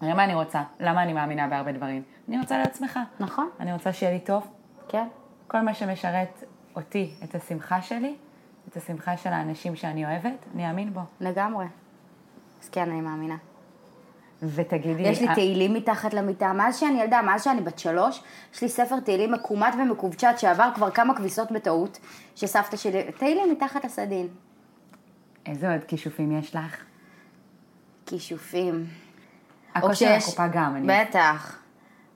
[0.00, 0.62] הרי מה אני רוצה?
[0.80, 2.02] למה אני מאמינה בהרבה דברים?
[2.28, 3.02] אני רוצה להיות שמחה.
[3.20, 3.48] נכון.
[3.60, 4.46] אני רוצה שיהיה לי טוב.
[4.88, 5.06] כן.
[5.46, 6.44] כל מה שמשרת
[6.76, 8.14] אותי, את השמחה שלי,
[8.68, 11.00] את השמחה של האנשים שאני אוהבת, אני אאמין בו.
[11.20, 11.66] לגמרי.
[12.62, 13.36] אז כן, אני מאמינה.
[14.42, 15.02] ותגידי...
[15.02, 18.22] יש לי אה, תהילים מתחת למיטה, מאז שאני ילדה, מאז שאני בת שלוש,
[18.54, 21.98] יש לי ספר תהילים מקומט ומקובצ'ת שעבר כבר כמה כביסות בטעות,
[22.34, 24.28] שסבתא שלי, תהילים מתחת לסדין.
[25.46, 26.84] איזה עוד כישופים יש לך?
[28.06, 28.86] כישופים.
[29.74, 30.86] הכושר הקופה גם, אני...
[30.86, 31.58] בטח.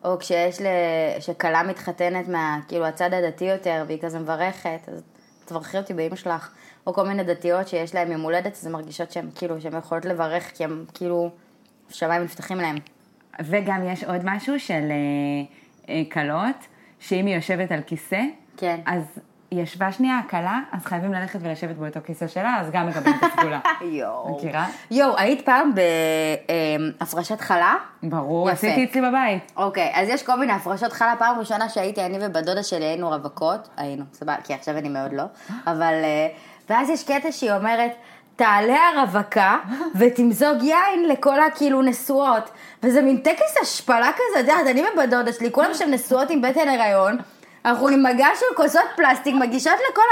[0.05, 0.66] או כשיש, ל...
[1.20, 5.03] שכלה מתחתנת מה, כאילו, הצד הדתי יותר, והיא כזה מברכת, אז
[5.51, 6.51] תברכי אותי באמא שלך.
[6.86, 10.05] או כל מיני דתיות שיש להן יום הולדת, אז הן מרגישות שהן כאילו, שהן יכולות
[10.05, 11.30] לברך, כי הן כאילו,
[11.88, 12.76] שמיים נפתחים להן.
[13.40, 16.57] וגם יש עוד משהו של אה, אה, כלות,
[17.01, 18.20] שאם היא יושבת על כיסא,
[18.57, 18.80] כן.
[18.86, 19.18] אז
[19.51, 23.22] היא ישבה שנייה הכלה, אז חייבים ללכת ולשבת באותו כיסא שלה, אז גם מקבלים את
[23.22, 23.61] הסגולה.
[24.01, 24.36] יואו.
[24.36, 24.66] מכירה?
[24.90, 25.72] יואו, היית פעם
[26.98, 27.74] בהפרשת חלה?
[28.03, 28.51] ברור.
[28.51, 29.53] עשיתי אצלי בבית.
[29.57, 31.14] אוקיי, אז יש כל מיני הפרשות חלה.
[31.18, 35.12] פעם ראשונה שהייתי, אני ובת דודה שלי היינו רווקות, היינו, סבבה, כי עכשיו אני מאוד
[35.12, 35.24] לא,
[35.66, 35.94] אבל...
[36.05, 36.28] אה,
[36.70, 37.92] ואז יש קטע שהיא אומרת,
[38.36, 39.59] תעלה הרווקה
[39.94, 42.51] ותמזוג יין לכל הכאילו נשואות.
[42.82, 46.42] וזה מין טקס השפלה כזה, את יודעת, אני ובת דודה שלי, כולם שם נשואות עם
[46.42, 47.18] בטן הריון.
[47.64, 50.02] אנחנו עם מגע של כוסות פלסטיק, מגישות לכל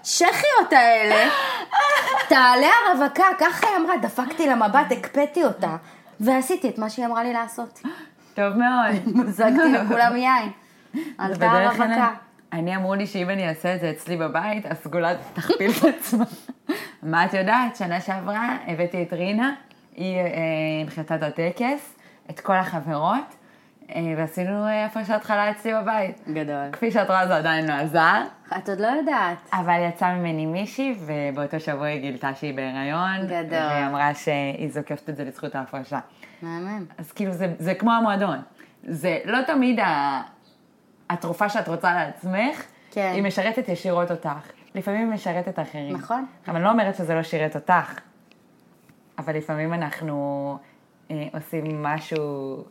[0.00, 1.30] השחיות האלה.
[2.28, 5.76] תעלה הרווקה, ככה היא אמרה, דפקתי לה מבט, הקפאתי אותה,
[6.20, 7.80] ועשיתי את מה שהיא אמרה לי לעשות.
[8.34, 8.94] טוב מאוד.
[9.26, 10.50] מזגתי לכולם יין.
[11.18, 12.08] עלתה הרווקה.
[12.52, 16.24] אני אמרו לי שאם אני אעשה את זה אצלי בבית, הסגולה תכפיל את עצמה.
[17.02, 17.76] מה את יודעת?
[17.76, 19.54] שנה שעברה הבאתי את רינה,
[19.96, 20.30] היא אה,
[20.82, 21.94] הנחתה את הטקס,
[22.30, 23.34] את כל החברות,
[24.16, 26.20] ועשינו אה, הפרשת חלה אצלי בבית.
[26.28, 26.72] גדול.
[26.72, 28.22] כפי שאת רואה זה עדיין לא עזר,
[28.56, 29.38] את עוד לא יודעת.
[29.52, 33.26] אבל יצא ממני מישהי, ובאותו שבוע היא גילתה שהיא בהיריון.
[33.26, 33.58] גדול.
[33.58, 35.98] והיא אמרה שהיא זוקפת את זה לזכות ההפרשה.
[36.42, 36.84] מהמם.
[36.98, 38.38] אז כאילו זה, זה כמו המועדון.
[38.82, 40.20] זה לא תמיד ה...
[41.10, 43.12] התרופה שאת רוצה לעצמך, כן.
[43.14, 44.50] היא משרתת ישירות אותך.
[44.74, 45.96] לפעמים היא משרתת אחרים.
[45.96, 46.26] נכון.
[46.48, 47.98] אבל אני לא אומרת שזה לא שירת אותך.
[49.18, 50.58] אבל לפעמים אנחנו
[51.10, 52.64] אה, עושים משהו...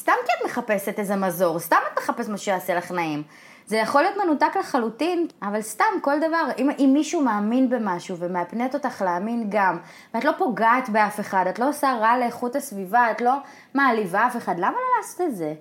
[0.00, 3.22] סתם כי את מחפשת איזה מזור, סתם את מחפשת מה שיעשה לך נעים.
[3.66, 8.74] זה יכול להיות מנותק לחלוטין, אבל סתם, כל דבר, אם, אם מישהו מאמין במשהו ומהפנט
[8.74, 9.78] אותך להאמין גם,
[10.14, 13.32] ואת לא פוגעת באף אחד, את לא עושה רע לאיכות הסביבה, את לא
[13.74, 15.54] מעליבה אף אחד, למה לא לעשות את זה?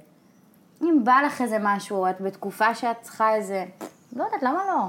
[0.82, 3.66] אם בא לך איזה משהו, את בתקופה שאת צריכה איזה...
[4.16, 4.88] לא יודעת, למה לא?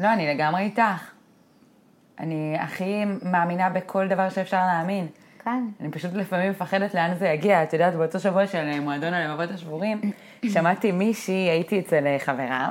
[0.00, 1.10] לא, אני לגמרי איתך.
[2.18, 5.06] אני הכי מאמינה בכל דבר שאפשר להאמין.
[5.44, 5.68] כאן.
[5.80, 7.62] אני פשוט לפעמים מפחדת לאן זה יגיע.
[7.62, 10.00] את יודעת, באותו שבוע של אה, מועדון הלבבות השבורים,
[10.46, 12.70] שמעתי מישהי, הייתי אצל אה, חברה,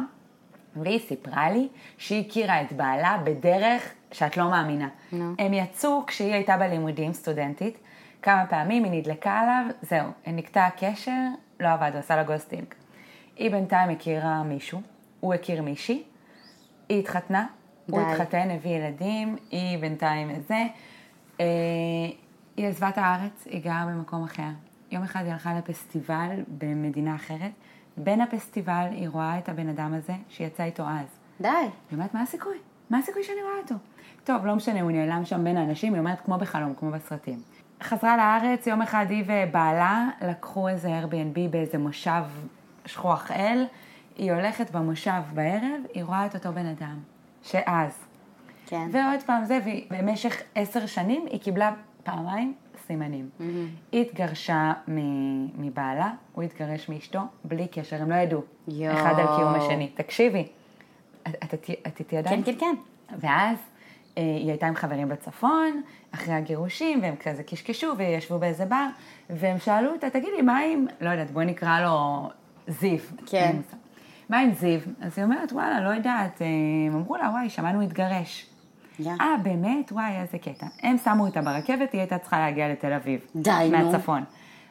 [0.76, 1.68] והיא סיפרה לי
[1.98, 4.88] שהיא הכירה את בעלה בדרך שאת לא מאמינה.
[5.12, 5.34] נו.
[5.40, 7.78] הם יצאו כשהיא הייתה בלימודים, סטודנטית,
[8.22, 11.22] כמה פעמים היא נדלקה עליו, זהו, נקטע הקשר,
[11.60, 12.66] לא עבד, הוא עשה לה ghosting.
[13.38, 14.82] היא בינתיים הכירה מישהו,
[15.20, 16.04] הוא הכיר מישהי,
[16.90, 17.46] היא התחתנה,
[17.90, 18.06] הוא די.
[18.06, 20.64] התחתן, הביא ילדים, היא בינתיים זה.
[22.58, 24.50] היא עזבה את הארץ, היא גרה במקום אחר.
[24.92, 27.52] יום אחד היא הלכה לפסטיבל במדינה אחרת.
[27.98, 31.20] בין הפסטיבל היא רואה את הבן אדם הזה שיצא איתו אז.
[31.42, 31.48] די.
[31.50, 32.58] היא אומרת, מה הסיכוי?
[32.90, 33.76] מה הסיכוי שאני רואה אותו?
[34.24, 37.42] טוב, לא משנה, הוא נעלם שם בין האנשים, היא אומרת, כמו בחלום, כמו בסרטים.
[37.84, 42.24] חזרה לארץ, יום אחד היא ובעלה לקחו איזה Airbnb באיזה מושב
[42.86, 43.66] שכוח אל.
[44.18, 47.00] היא הולכת במושב בערב, היא רואה את אותו בן אדם,
[47.44, 48.06] שאז.
[48.66, 48.88] כן.
[48.92, 51.72] ועוד פעם זה, ובמשך עשר שנים היא קיבלה
[52.04, 52.54] פעמיים
[52.88, 53.30] סימנים.
[53.92, 54.74] היא התגרשה
[55.58, 58.42] מבעלה, הוא התגרש מאשתו, בלי קשר, הם לא ידעו.
[58.68, 58.94] יואו.
[58.94, 59.88] אחד על קיום השני.
[59.96, 60.48] תקשיבי,
[61.28, 61.54] את-
[62.00, 62.44] איתי עדיין?
[62.44, 62.76] כן, כן, כן.
[63.20, 63.58] ואז
[64.18, 65.82] אה, היא הייתה עם חברים בצפון,
[66.12, 68.88] אחרי הגירושים, והם כזה קשקשו וישבו באיזה בר,
[69.30, 72.30] והם שאלו אותה, תגידי, מה עם, לא יודעת, בואי נקרא לו
[72.68, 72.98] זיו.
[73.26, 73.56] כן.
[74.30, 74.80] מה עם זיו?
[75.02, 76.48] אז היא אומרת, וואלה, לא יודעת, אה,
[76.88, 78.46] הם אמרו לה, וואי, שמענו התגרש.
[79.08, 79.92] אה, באמת?
[79.92, 80.66] וואי, איזה קטע.
[80.84, 83.26] הם שמו אותה ברכבת, היא הייתה צריכה להגיע לתל אביב.
[83.36, 83.78] די, נו.
[83.92, 84.24] מהצפון.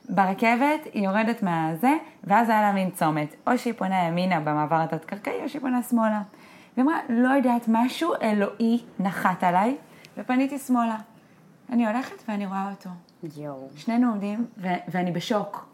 [0.08, 1.92] ברכבת, היא יורדת מהזה,
[2.24, 3.34] ואז היה לה מין צומת.
[3.46, 6.22] או שהיא פונה ימינה במעבר התת-קרקעי, או שהיא פונה שמאלה.
[6.76, 9.76] והיא אמרה, לא יודעת, משהו אלוהי נחת עליי,
[10.18, 10.96] ופניתי שמאלה.
[11.72, 12.90] אני הולכת ואני רואה אותו.
[13.36, 13.68] יואו.
[13.76, 15.68] שנינו עומדים, ו- ואני בשוק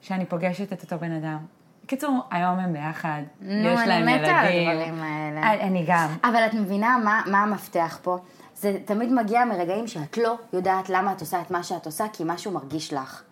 [0.00, 1.38] שאני פוגשת את אותו בן אדם.
[1.84, 4.68] בקיצור, היום הם ביחד, נו, יש אני להם מתה על ילדים.
[4.68, 5.52] הדברים האלה.
[5.52, 6.08] אני- אני גם.
[6.24, 8.18] אבל את מבינה מה, מה המפתח פה?
[8.54, 12.22] זה תמיד מגיע מרגעים שאת לא יודעת למה את עושה את מה שאת עושה, כי
[12.26, 13.22] משהו מרגיש לך.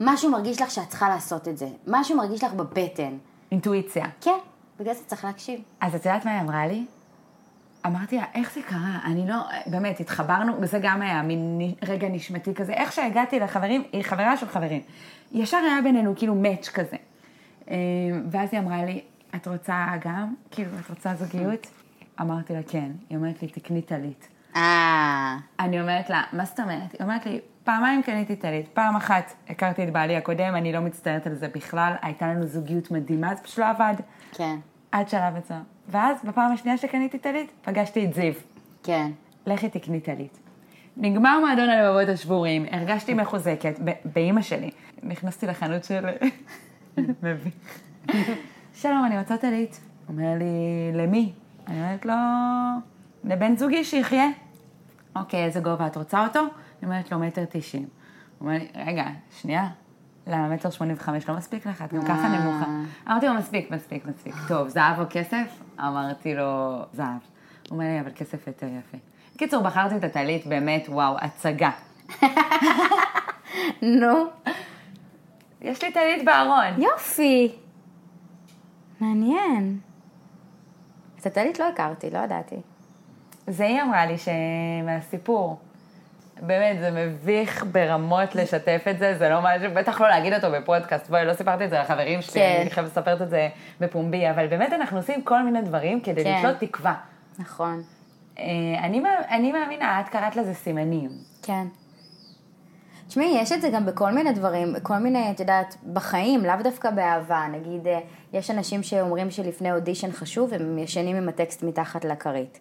[0.00, 1.66] משהו מרגיש לך שאת צריכה לעשות את זה.
[1.86, 3.16] משהו מרגיש לך בבטן.
[3.52, 4.04] אינטואיציה.
[4.20, 4.38] כן,
[4.80, 5.60] בגלל זה צריך להקשיב.
[5.80, 6.84] אז את יודעת מה היא אמרה לי?
[7.86, 8.98] אמרתי לה, איך זה קרה?
[9.04, 9.34] אני לא,
[9.66, 12.72] באמת, התחברנו, וזה גם היה מין רגע נשמתי כזה.
[12.72, 14.80] איך שהגעתי לחברים, היא חברה של חברים.
[15.32, 16.96] ישר היה בינינו כאילו מאץ' כזה.
[17.70, 17.76] אה,
[18.30, 19.00] ואז היא אמרה לי,
[19.34, 20.34] את רוצה גם?
[20.50, 21.66] כאילו, את רוצה זוגיות?
[22.20, 22.90] אמרתי לה, כן.
[23.10, 24.28] היא אומרת לי, תקני טלית.
[24.56, 26.92] אה, אני אומרת לה, מה זאת אומרת?
[26.92, 28.68] היא אומרת לי, פעמיים קניתי טלית.
[28.68, 32.90] פעם אחת הכרתי את בעלי הקודם, אני לא מצטערת על זה בכלל, הייתה לנו זוגיות
[32.90, 33.94] מדהימה, זה פשוט לא עבד.
[34.32, 34.56] כן,
[34.92, 35.62] עד שלב מסוים.
[35.88, 38.32] ואז בפעם השנייה שקניתי טלית, פגשתי את זיו.
[38.82, 39.10] כן.
[39.46, 40.38] לכי תקני טלית.
[40.96, 44.70] נגמר מועדון הלבבות השבורים, הרגשתי מחוזקת, באימא שלי.
[45.02, 46.06] נכנסתי לחנות של...
[47.22, 47.54] מביך.
[48.74, 49.80] שלום, אני רוצה טלית.
[50.08, 51.32] אומר לי, למי?
[51.66, 52.14] אני אומרת לו,
[53.24, 54.26] לבן זוגי שיחיה.
[55.16, 56.40] אוקיי, איזה גובה את רוצה אותו?
[56.40, 56.48] אני
[56.82, 57.86] אומרת לו, מטר תשעים.
[58.38, 59.04] הוא אומר לי, רגע,
[59.40, 59.68] שנייה.
[60.26, 61.82] למה מטר שמונים וחמש לא מספיק לך?
[61.82, 62.38] את גם ככה אה.
[62.38, 62.66] נמוכה.
[63.08, 64.34] אמרתי לו, מספיק, מספיק, מספיק.
[64.48, 65.60] טוב, זהב או כסף?
[65.80, 67.06] אמרתי לו, זהב.
[67.06, 67.18] הוא
[67.70, 68.98] אומר לי, אבל כסף יותר יפה.
[69.34, 71.70] בקיצור, בחרתי את הטלית, באמת, וואו, הצגה.
[73.82, 74.26] נו,
[75.60, 76.82] יש לי טלית בארון.
[76.82, 77.52] יופי.
[79.00, 79.78] מעניין.
[81.20, 82.56] את הטלית לא הכרתי, לא ידעתי.
[83.46, 85.58] זה היא אמרה לי שמהסיפור.
[86.40, 91.10] באמת, זה מביך ברמות לשתף את זה, זה לא משהו, בטח לא להגיד אותו בפודקאסט,
[91.10, 92.58] בואי, לא סיפרתי את זה לחברים שלי, כן.
[92.60, 93.48] אני חייבת לספר את זה
[93.80, 96.36] בפומבי, אבל באמת אנחנו עושים כל מיני דברים כדי כן.
[96.38, 96.94] לתלות תקווה.
[97.38, 97.82] נכון.
[98.38, 98.44] אה,
[98.82, 101.10] אני, אני מאמינה, את קראת לזה סימנים.
[101.42, 101.66] כן.
[103.08, 106.90] תשמעי, יש את זה גם בכל מיני דברים, כל מיני, את יודעת, בחיים, לאו דווקא
[106.90, 107.46] באהבה.
[107.52, 108.00] נגיד, אה,
[108.32, 112.58] יש אנשים שאומרים שלפני אודישן חשוב, הם ישנים עם הטקסט מתחת לכרית.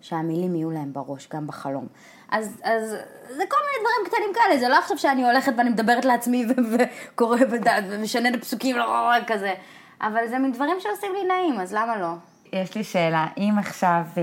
[0.00, 1.86] שהמילים יהיו להם בראש, גם בחלום.
[2.30, 2.90] אז, אז
[3.28, 7.36] זה כל מיני דברים קטנים כאלה, זה לא עכשיו שאני הולכת ואני מדברת לעצמי וקורא
[7.36, 9.54] בדעת ומשננת פסוקים, לא, לא, לא, כזה.
[10.00, 12.12] אבל זה מין דברים שעושים לי נעים, אז למה לא?
[12.52, 14.22] יש לי שאלה, אם עכשיו, אה,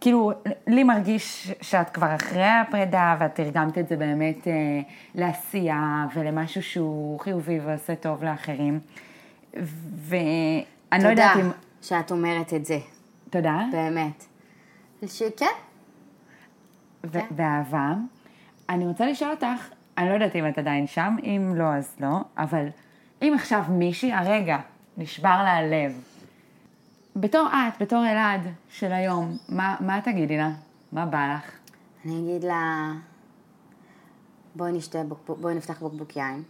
[0.00, 0.32] כאילו,
[0.66, 4.52] לי מרגיש שאת כבר אחרי הפרידה, ואת תרגמת את זה באמת אה,
[5.14, 8.80] לעשייה ולמשהו שהוא חיובי ועושה טוב לאחרים.
[9.54, 11.42] ואני לא יודעת אם...
[11.42, 12.78] תודה שאת אומרת את זה,
[13.30, 13.60] תודה.
[13.72, 14.24] באמת.
[15.06, 15.46] שכן,
[17.06, 17.94] ו- באהבה.
[18.68, 19.68] אני רוצה לשאול אותך,
[19.98, 22.66] אני לא יודעת אם את עדיין שם, אם לא אז לא, אבל
[23.22, 24.58] אם עכשיו מישהי, הרגע,
[24.96, 26.02] נשבר לה הלב,
[27.16, 30.50] בתור את, בתור אלעד של היום, מה, מה תגידי לה?
[30.92, 31.50] מה בא לך?
[32.04, 32.92] אני אגיד לה,
[34.54, 34.98] בואי נשתה,
[35.28, 36.42] בואי נפתח בקבוק יין,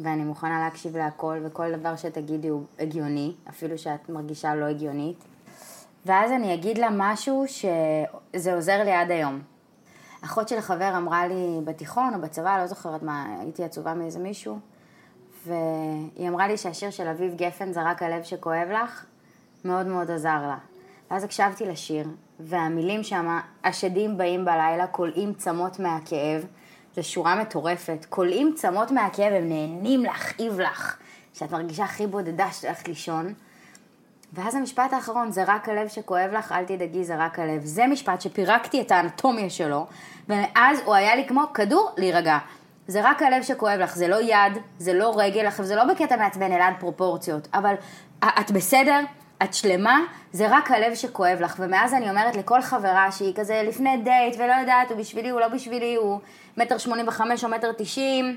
[0.00, 5.24] ואני מוכנה להקשיב להכל, וכל דבר שתגידי הוא הגיוני, אפילו שאת מרגישה לא הגיונית.
[6.06, 9.40] ואז אני אגיד לה משהו שזה עוזר לי עד היום.
[10.24, 14.58] אחות של חבר אמרה לי בתיכון או בצבא, לא זוכרת מה, הייתי עצובה מאיזה מישהו,
[15.46, 19.04] והיא אמרה לי שהשיר של אביב גפן, זרק הלב שכואב לך,
[19.64, 20.56] מאוד מאוד עזר לה.
[21.10, 22.06] ואז הקשבתי לשיר,
[22.40, 26.44] והמילים שם, השדים באים בלילה, כולאים צמות מהכאב.
[26.96, 28.06] זו שורה מטורפת.
[28.08, 30.96] כולאים צמות מהכאב, הם נהנים להכאיב לך.
[31.34, 33.34] שאת מרגישה הכי בודדה שאת הולכת לישון.
[34.32, 37.64] ואז המשפט האחרון, זה רק הלב שכואב לך, אל תדאגי, זה רק הלב.
[37.64, 39.86] זה משפט שפירקתי את האנטומיה שלו,
[40.28, 42.38] ואז הוא היה לי כמו כדור להירגע.
[42.88, 46.16] זה רק הלב שכואב לך, זה לא יד, זה לא רגל, עכשיו זה לא בקטע
[46.16, 47.74] מעצבן, אלא עד פרופורציות, אבל
[48.24, 49.00] את בסדר,
[49.42, 50.00] את שלמה,
[50.32, 51.56] זה רק הלב שכואב לך.
[51.58, 55.48] ומאז אני אומרת לכל חברה שהיא כזה לפני דייט ולא יודעת, הוא בשבילי, הוא לא
[55.48, 56.20] בשבילי, הוא
[56.56, 58.36] מטר שמונים וחמש או מטר תשעים,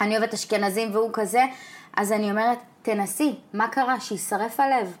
[0.00, 1.42] אני אוהבת אשכנזים והוא כזה,
[1.96, 4.00] אז אני אומרת, תנסי, מה קרה?
[4.00, 4.96] שישרף הלב.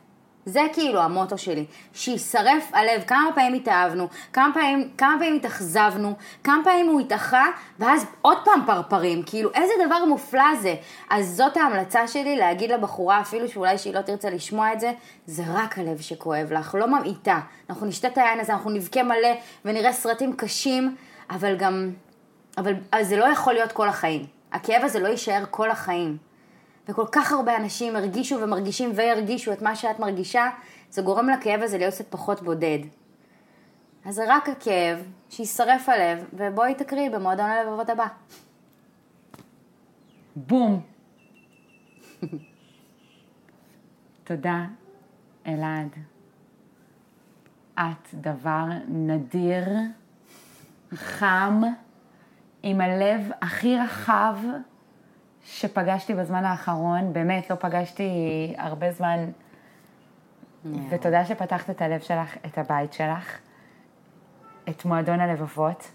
[0.46, 6.14] זה כאילו המוטו שלי, שישרף הלב, כמה פעמים התאהבנו, כמה פעמים, כמה פעמים התאכזבנו,
[6.44, 7.46] כמה פעמים הוא התאחה,
[7.78, 10.74] ואז עוד פעם פרפרים, כאילו איזה דבר מופלא זה.
[11.10, 14.92] אז זאת ההמלצה שלי, להגיד לבחורה, אפילו שאולי שהיא לא תרצה לשמוע את זה,
[15.26, 17.40] זה רק הלב שכואב לך, לא ממעיטה.
[17.70, 19.34] אנחנו נשתה את היין הזה, אנחנו נבכה מלא
[19.64, 20.96] ונראה סרטים קשים,
[21.30, 21.90] אבל גם,
[22.58, 24.26] אבל זה לא יכול להיות כל החיים.
[24.52, 26.33] הכאב הזה לא יישאר כל החיים.
[26.88, 30.50] וכל כך הרבה אנשים הרגישו ומרגישים וירגישו את מה שאת מרגישה,
[30.90, 32.78] זה גורם לכאב הזה להיות קצת פחות בודד.
[34.04, 34.98] אז זה רק הכאב,
[35.30, 38.06] שישרף הלב, ובואי תקריאי במועדון הלבבות הבא.
[40.36, 40.80] בום.
[44.24, 44.64] תודה,
[45.46, 45.88] אלעד.
[47.74, 49.64] את דבר נדיר,
[50.94, 51.62] חם,
[52.62, 54.36] עם הלב הכי רחב.
[55.44, 58.12] שפגשתי בזמן האחרון, באמת לא פגשתי
[58.58, 60.68] הרבה זמן, yeah.
[60.90, 63.38] ותודה שפתחת את הלב שלך, את הבית שלך,
[64.68, 65.90] את מועדון הלבבות.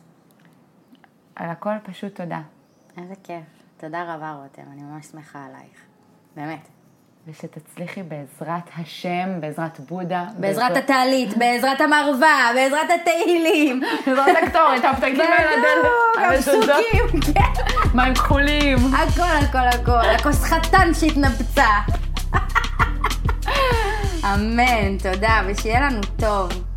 [1.36, 2.42] על הכל פשוט תודה.
[2.98, 3.44] איזה כיף.
[3.78, 5.86] תודה רבה רותם, אני ממש שמחה עלייך.
[6.36, 6.79] באמת.
[7.30, 10.24] ושתצליחי בעזרת השם, בעזרת בודה.
[10.38, 13.82] בעזרת הטלית, בעזרת המרווה, בעזרת התהילים.
[14.08, 16.40] בעזרת הקטורת, הפתקים על הדלת.
[16.40, 17.64] הפסוקים, כן.
[17.94, 18.78] מים כחולים.
[18.78, 20.10] הכל, הכל, הכל.
[20.16, 21.68] הכוס חתן שהתנפצה.
[24.34, 26.69] אמן, תודה, ושיהיה לנו טוב.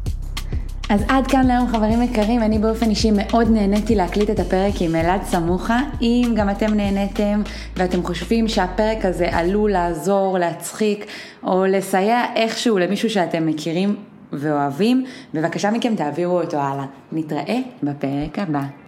[0.93, 4.97] אז עד כאן להיום חברים יקרים, אני באופן אישי מאוד נהניתי להקליט את הפרק עם
[4.97, 5.81] אלעד סמוכה.
[6.03, 7.43] אם גם אתם נהניתם
[7.77, 11.07] ואתם חושבים שהפרק הזה עלול לעזור, להצחיק
[11.43, 13.97] או לסייע איכשהו למישהו שאתם מכירים
[14.33, 16.87] ואוהבים, בבקשה מכם תעבירו אותו הלאה.
[17.13, 18.82] נתראה בפרק הבא.